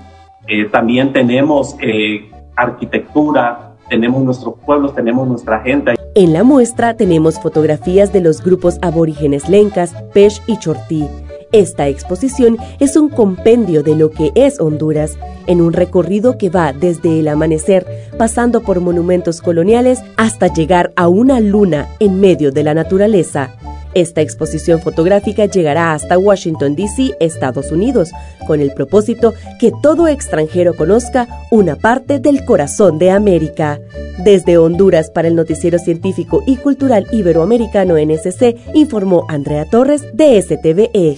Eh, 0.47 0.67
también 0.67 1.13
tenemos 1.13 1.77
eh, 1.81 2.31
arquitectura, 2.57 3.77
tenemos 3.89 4.23
nuestros 4.23 4.55
pueblos, 4.65 4.95
tenemos 4.95 5.27
nuestra 5.27 5.61
gente. 5.61 5.95
En 6.15 6.33
la 6.33 6.45
muestra 6.45 6.97
tenemos 6.97 7.41
fotografías 7.41 8.13
de 8.13 8.21
los 8.21 8.43
grupos 8.43 8.79
aborígenes 8.83 9.49
Lencas, 9.49 9.95
Pech 10.13 10.41
y 10.47 10.59
Chortí 10.59 11.09
Esta 11.55 11.87
exposición 11.87 12.59
es 12.81 12.97
un 12.97 13.09
compendio 13.09 13.85
de 13.85 13.95
lo 13.95 14.11
que 14.11 14.33
es 14.35 14.59
Honduras, 14.59 15.17
en 15.47 15.61
un 15.61 15.73
recorrido 15.73 16.37
que 16.37 16.51
va 16.51 16.73
desde 16.73 17.21
el 17.21 17.29
amanecer, 17.29 17.87
pasando 18.19 18.63
por 18.63 18.81
monumentos 18.81 19.41
coloniales, 19.41 20.01
hasta 20.17 20.53
llegar 20.53 20.93
a 20.97 21.07
una 21.07 21.39
luna 21.39 21.87
en 22.01 22.19
medio 22.19 22.51
de 22.51 22.65
la 22.65 22.75
naturaleza. 22.75 23.55
Esta 23.95 24.21
exposición 24.23 24.81
fotográfica 24.81 25.47
llegará 25.47 25.93
hasta 25.93 26.19
Washington, 26.19 26.75
D.C., 26.75 27.13
Estados 27.21 27.71
Unidos, 27.71 28.11
con 28.47 28.61
el 28.61 28.73
propósito 28.73 29.35
que 29.61 29.73
todo 29.83 30.09
extranjero 30.09 30.75
conozca 30.75 31.29
una 31.53 31.77
parte 31.77 32.19
del 32.19 32.45
corazón 32.45 32.99
de 32.99 33.13
América. 33.13 33.79
Desde 34.25 34.59
Honduras 34.59 35.11
para 35.11 35.29
el 35.29 35.37
Noticiero 35.37 35.79
Científico 35.79 36.43
y 36.47 36.57
Cultural 36.57 37.07
Iberoamericano 37.13 37.95
NSC, 37.97 38.57
informó 38.75 39.27
Andrea 39.29 39.65
Torres 39.71 40.03
de 40.13 40.43
STVE. 40.43 41.17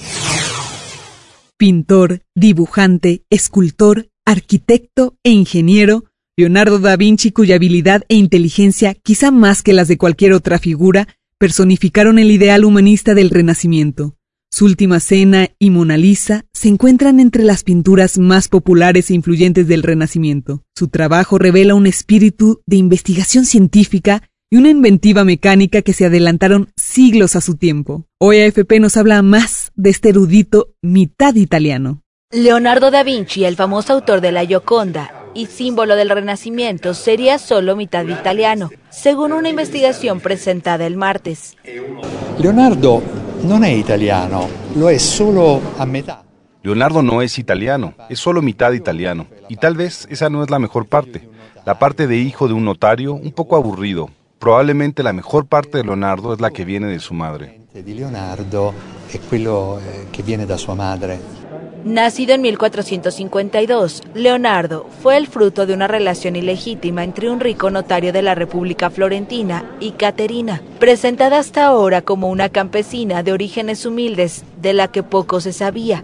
Pintor, 1.56 2.20
dibujante, 2.34 3.22
escultor, 3.30 4.08
arquitecto 4.26 5.14
e 5.24 5.30
ingeniero, 5.30 6.04
Leonardo 6.36 6.78
da 6.78 6.96
Vinci, 6.96 7.30
cuya 7.30 7.54
habilidad 7.54 8.02
e 8.10 8.16
inteligencia, 8.16 8.92
quizá 8.92 9.30
más 9.30 9.62
que 9.62 9.72
las 9.72 9.88
de 9.88 9.96
cualquier 9.96 10.34
otra 10.34 10.58
figura, 10.58 11.08
personificaron 11.38 12.18
el 12.18 12.30
ideal 12.30 12.64
humanista 12.64 13.14
del 13.14 13.30
Renacimiento. 13.30 14.16
Su 14.50 14.64
última 14.64 15.00
cena 15.00 15.48
y 15.58 15.70
Mona 15.70 15.96
Lisa 15.96 16.46
se 16.52 16.68
encuentran 16.68 17.20
entre 17.20 17.44
las 17.44 17.62
pinturas 17.62 18.18
más 18.18 18.48
populares 18.48 19.10
e 19.10 19.14
influyentes 19.14 19.68
del 19.68 19.82
Renacimiento. 19.82 20.62
Su 20.74 20.88
trabajo 20.88 21.38
revela 21.38 21.74
un 21.74 21.86
espíritu 21.86 22.62
de 22.64 22.76
investigación 22.76 23.44
científica 23.44 24.22
y 24.50 24.56
una 24.56 24.70
inventiva 24.70 25.24
mecánica 25.24 25.82
que 25.82 25.92
se 25.92 26.06
adelantaron 26.06 26.70
siglos 26.76 27.36
a 27.36 27.40
su 27.40 27.56
tiempo. 27.56 28.06
Hoy 28.18 28.40
AFP 28.40 28.80
nos 28.80 28.96
habla 28.96 29.20
más 29.22 29.72
de 29.74 29.90
este 29.90 30.10
erudito 30.10 30.74
mitad 30.80 31.34
italiano. 31.34 32.02
Leonardo 32.30 32.90
da 32.90 33.02
Vinci, 33.02 33.44
el 33.44 33.56
famoso 33.56 33.92
autor 33.92 34.20
de 34.20 34.32
la 34.32 34.46
Gioconda 34.46 35.25
y 35.36 35.46
símbolo 35.46 35.96
del 35.96 36.08
Renacimiento, 36.08 36.94
sería 36.94 37.38
solo 37.38 37.76
mitad 37.76 38.06
italiano, 38.06 38.70
según 38.90 39.32
una 39.32 39.50
investigación 39.50 40.20
presentada 40.20 40.86
el 40.86 40.96
martes. 40.96 41.56
Leonardo 42.38 43.02
no 43.44 43.62
es 43.62 43.78
italiano, 43.78 44.48
lo 44.74 44.88
es 44.88 45.02
solo 45.02 45.60
a 45.78 45.84
mitad. 45.84 46.20
Leonardo 46.62 47.02
no 47.02 47.22
es 47.22 47.38
italiano, 47.38 47.94
es 48.08 48.18
solo 48.18 48.42
mitad 48.42 48.72
italiano. 48.72 49.26
Y 49.48 49.56
tal 49.56 49.76
vez 49.76 50.08
esa 50.10 50.30
no 50.30 50.42
es 50.42 50.50
la 50.50 50.58
mejor 50.58 50.86
parte. 50.86 51.28
La 51.64 51.78
parte 51.78 52.06
de 52.06 52.16
hijo 52.16 52.48
de 52.48 52.54
un 52.54 52.64
notario, 52.64 53.14
un 53.14 53.30
poco 53.32 53.56
aburrido. 53.56 54.10
Probablemente 54.38 55.02
la 55.02 55.12
mejor 55.12 55.46
parte 55.46 55.78
de 55.78 55.84
Leonardo 55.84 56.32
es 56.34 56.40
la 56.40 56.50
que 56.50 56.64
viene 56.64 56.86
de 56.88 56.98
su 56.98 57.14
madre. 57.14 57.60
Di 57.72 57.94
Leonardo 57.94 58.72
es 59.12 59.20
quello 59.28 59.78
eh, 59.78 60.06
que 60.10 60.22
viene 60.22 60.46
da 60.46 60.56
sua 60.56 60.74
madre. 60.74 61.18
Nacido 61.86 62.34
en 62.34 62.40
1452, 62.40 64.02
Leonardo 64.12 64.88
fue 65.04 65.16
el 65.16 65.28
fruto 65.28 65.66
de 65.66 65.74
una 65.74 65.86
relación 65.86 66.34
ilegítima 66.34 67.04
entre 67.04 67.30
un 67.30 67.38
rico 67.38 67.70
notario 67.70 68.12
de 68.12 68.22
la 68.22 68.34
República 68.34 68.90
Florentina 68.90 69.64
y 69.78 69.92
Caterina, 69.92 70.62
presentada 70.80 71.38
hasta 71.38 71.64
ahora 71.64 72.02
como 72.02 72.28
una 72.28 72.48
campesina 72.48 73.22
de 73.22 73.32
orígenes 73.32 73.86
humildes 73.86 74.42
de 74.60 74.72
la 74.72 74.88
que 74.88 75.04
poco 75.04 75.40
se 75.40 75.52
sabía. 75.52 76.02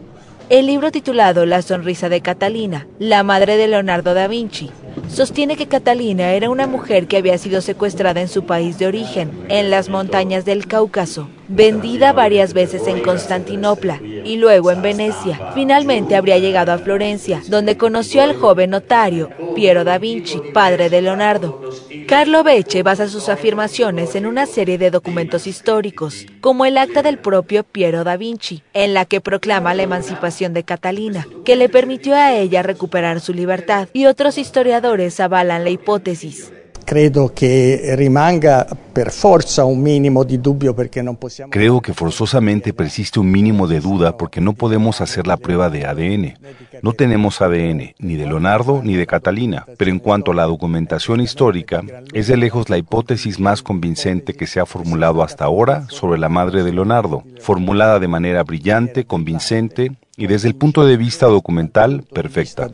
El 0.51 0.66
libro 0.66 0.92
titulado 0.92 1.47
La 1.47 1.62
sonrisa 1.62 2.09
de 2.09 2.21
Catalina, 2.21 2.87
la 3.01 3.25
madre 3.25 3.57
de 3.57 3.66
Leonardo 3.66 4.14
da 4.14 4.29
Vinci, 4.29 4.71
sostiene 5.09 5.57
que 5.57 5.66
Catalina 5.66 6.31
era 6.31 6.49
una 6.49 6.68
mujer 6.68 7.09
que 7.09 7.16
había 7.16 7.38
sido 7.38 7.61
secuestrada 7.61 8.21
en 8.21 8.29
su 8.29 8.45
país 8.45 8.79
de 8.79 8.87
origen, 8.87 9.33
en 9.49 9.71
las 9.71 9.88
montañas 9.88 10.45
del 10.45 10.68
Cáucaso, 10.68 11.29
vendida 11.55 12.12
varias 12.12 12.55
veces 12.55 12.87
en 12.87 13.01
Constantinopla 13.01 14.01
y 14.03 14.37
luego 14.37 14.71
en 14.71 14.83
Venecia. 14.83 15.53
Finalmente 15.55 16.17
habría 16.17 16.38
llegado 16.38 16.73
a 16.73 16.79
Florencia, 16.79 17.43
donde 17.49 17.77
conoció 17.77 18.23
al 18.23 18.37
joven 18.37 18.71
notario 18.71 19.31
Piero 19.55 19.85
da 19.85 19.99
Vinci, 19.99 20.41
padre 20.53 20.88
de 20.88 21.03
Leonardo. 21.03 21.61
Carlo 22.09 22.43
Becce 22.43 22.83
basa 22.83 23.09
sus 23.09 23.29
afirmaciones 23.29 24.15
en 24.15 24.27
una 24.27 24.47
serie 24.47 24.79
de 24.79 24.91
documentos 24.91 25.47
históricos, 25.47 26.27
como 26.41 26.65
el 26.65 26.79
acta 26.79 27.03
del 27.03 27.19
propio 27.19 27.62
Piero 27.65 28.05
da 28.05 28.17
Vinci, 28.17 28.62
en 28.73 28.95
la 28.95 29.05
que 29.05 29.21
proclama 29.21 29.75
la 29.75 29.83
emancipación 29.83 30.55
de 30.55 30.65
Catalina, 30.65 31.27
que 31.45 31.57
le 31.57 31.69
permitió 31.69 32.15
a 32.15 32.35
ella 32.35 32.62
recuperar 32.62 33.21
su 33.21 33.35
libertad, 33.35 33.88
y 33.93 34.07
otros 34.07 34.38
historiadores 34.38 35.21
avalan 35.21 35.65
la 35.65 35.71
hipótesis. 35.71 36.53
Credo 36.92 37.33
que 37.33 37.94
rimanga 37.96 38.66
per 38.92 39.12
forza 39.12 39.64
un 39.64 39.81
minimo 39.81 40.24
di 40.24 40.38
dubbio 40.42 40.74
perché 40.74 41.00
non 41.00 41.16
possiamo 41.16 41.50
Creo 41.50 41.81
que 41.81 41.94
forzosamente 41.94 42.74
persiste 42.74 43.18
un 43.18 43.31
mínimo 43.31 43.66
de 43.66 43.81
duda 43.81 44.18
porque 44.18 44.42
no 44.42 44.52
podemos 44.52 45.00
hacer 45.00 45.26
la 45.26 45.38
prueba 45.38 45.70
de 45.70 45.87
ADN. 45.87 46.35
No 46.83 46.92
tenemos 46.92 47.40
ADN 47.40 47.94
ni 47.98 48.16
de 48.16 48.26
Leonardo 48.26 48.83
ni 48.85 48.94
de 48.94 49.07
Catalina, 49.07 49.64
pero 49.78 49.90
en 49.90 50.00
cuanto 50.00 50.33
a 50.33 50.35
la 50.35 50.44
documentación 50.44 51.22
histórica, 51.22 51.83
es 52.12 52.26
de 52.26 52.37
lejos 52.37 52.68
la 52.68 52.76
hipótesis 52.76 53.40
más 53.40 53.62
convincente 53.62 54.35
que 54.35 54.46
se 54.46 54.61
ha 54.61 54.66
formulado 54.66 55.22
hasta 55.22 55.46
ahora 55.46 55.87
sobre 55.88 56.20
la 56.20 56.28
madre 56.28 56.62
de 56.62 56.74
Leonardo, 56.74 57.24
formulada 57.40 58.00
de 58.00 58.09
manera 58.09 58.42
brillante, 58.42 59.07
convincente 59.07 59.92
y 60.18 60.26
desde 60.26 60.48
el 60.48 60.57
punto 60.57 60.85
de 60.85 60.98
vista 60.98 61.24
documental 61.24 62.05
perfecta. 62.12 62.68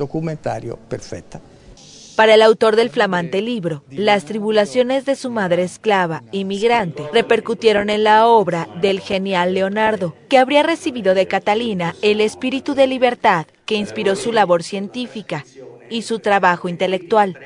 Para 2.18 2.34
el 2.34 2.42
autor 2.42 2.74
del 2.74 2.90
flamante 2.90 3.40
libro, 3.40 3.84
las 3.92 4.24
tribulaciones 4.24 5.04
de 5.04 5.14
su 5.14 5.30
madre 5.30 5.62
esclava, 5.62 6.24
inmigrante, 6.32 7.04
repercutieron 7.14 7.90
en 7.90 8.02
la 8.02 8.26
obra 8.26 8.68
del 8.80 8.98
genial 8.98 9.54
Leonardo, 9.54 10.16
que 10.28 10.36
habría 10.36 10.64
recibido 10.64 11.14
de 11.14 11.28
Catalina 11.28 11.94
el 12.02 12.20
espíritu 12.20 12.74
de 12.74 12.88
libertad 12.88 13.46
que 13.66 13.76
inspiró 13.76 14.16
su 14.16 14.32
labor 14.32 14.64
científica 14.64 15.44
y 15.90 16.02
su 16.02 16.18
trabajo 16.18 16.68
intelectual. 16.68 17.38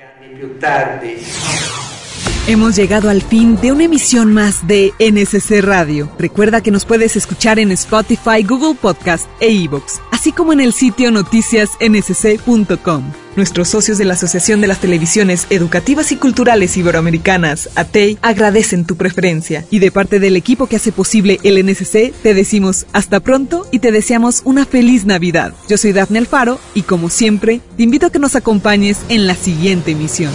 Hemos 2.48 2.74
llegado 2.74 3.10
al 3.10 3.20
fin 3.20 3.60
de 3.60 3.72
una 3.72 3.84
emisión 3.84 4.32
más 4.32 4.66
de 4.66 4.94
NSC 4.98 5.60
Radio. 5.60 6.10
Recuerda 6.18 6.62
que 6.62 6.70
nos 6.70 6.86
puedes 6.86 7.14
escuchar 7.14 7.58
en 7.58 7.72
Spotify, 7.72 8.42
Google 8.42 8.78
Podcast 8.80 9.28
e 9.38 9.50
iVoox, 9.50 10.00
así 10.22 10.30
como 10.30 10.52
en 10.52 10.60
el 10.60 10.72
sitio 10.72 11.10
noticiasnsc.com. 11.10 13.12
Nuestros 13.34 13.66
socios 13.66 13.98
de 13.98 14.04
la 14.04 14.14
Asociación 14.14 14.60
de 14.60 14.68
las 14.68 14.78
Televisiones 14.78 15.48
Educativas 15.50 16.12
y 16.12 16.16
Culturales 16.16 16.76
Iberoamericanas, 16.76 17.70
ATEI, 17.74 18.18
agradecen 18.22 18.84
tu 18.84 18.94
preferencia. 18.94 19.64
Y 19.68 19.80
de 19.80 19.90
parte 19.90 20.20
del 20.20 20.36
equipo 20.36 20.68
que 20.68 20.76
hace 20.76 20.92
posible 20.92 21.40
el 21.42 21.66
NSC, 21.66 22.12
te 22.22 22.34
decimos 22.34 22.86
hasta 22.92 23.18
pronto 23.18 23.66
y 23.72 23.80
te 23.80 23.90
deseamos 23.90 24.42
una 24.44 24.64
feliz 24.64 25.06
Navidad. 25.06 25.54
Yo 25.68 25.76
soy 25.76 25.90
Dafne 25.90 26.20
Alfaro 26.20 26.60
y 26.72 26.82
como 26.82 27.10
siempre, 27.10 27.60
te 27.76 27.82
invito 27.82 28.06
a 28.06 28.12
que 28.12 28.20
nos 28.20 28.36
acompañes 28.36 29.00
en 29.08 29.26
la 29.26 29.34
siguiente 29.34 29.90
emisión. 29.90 30.30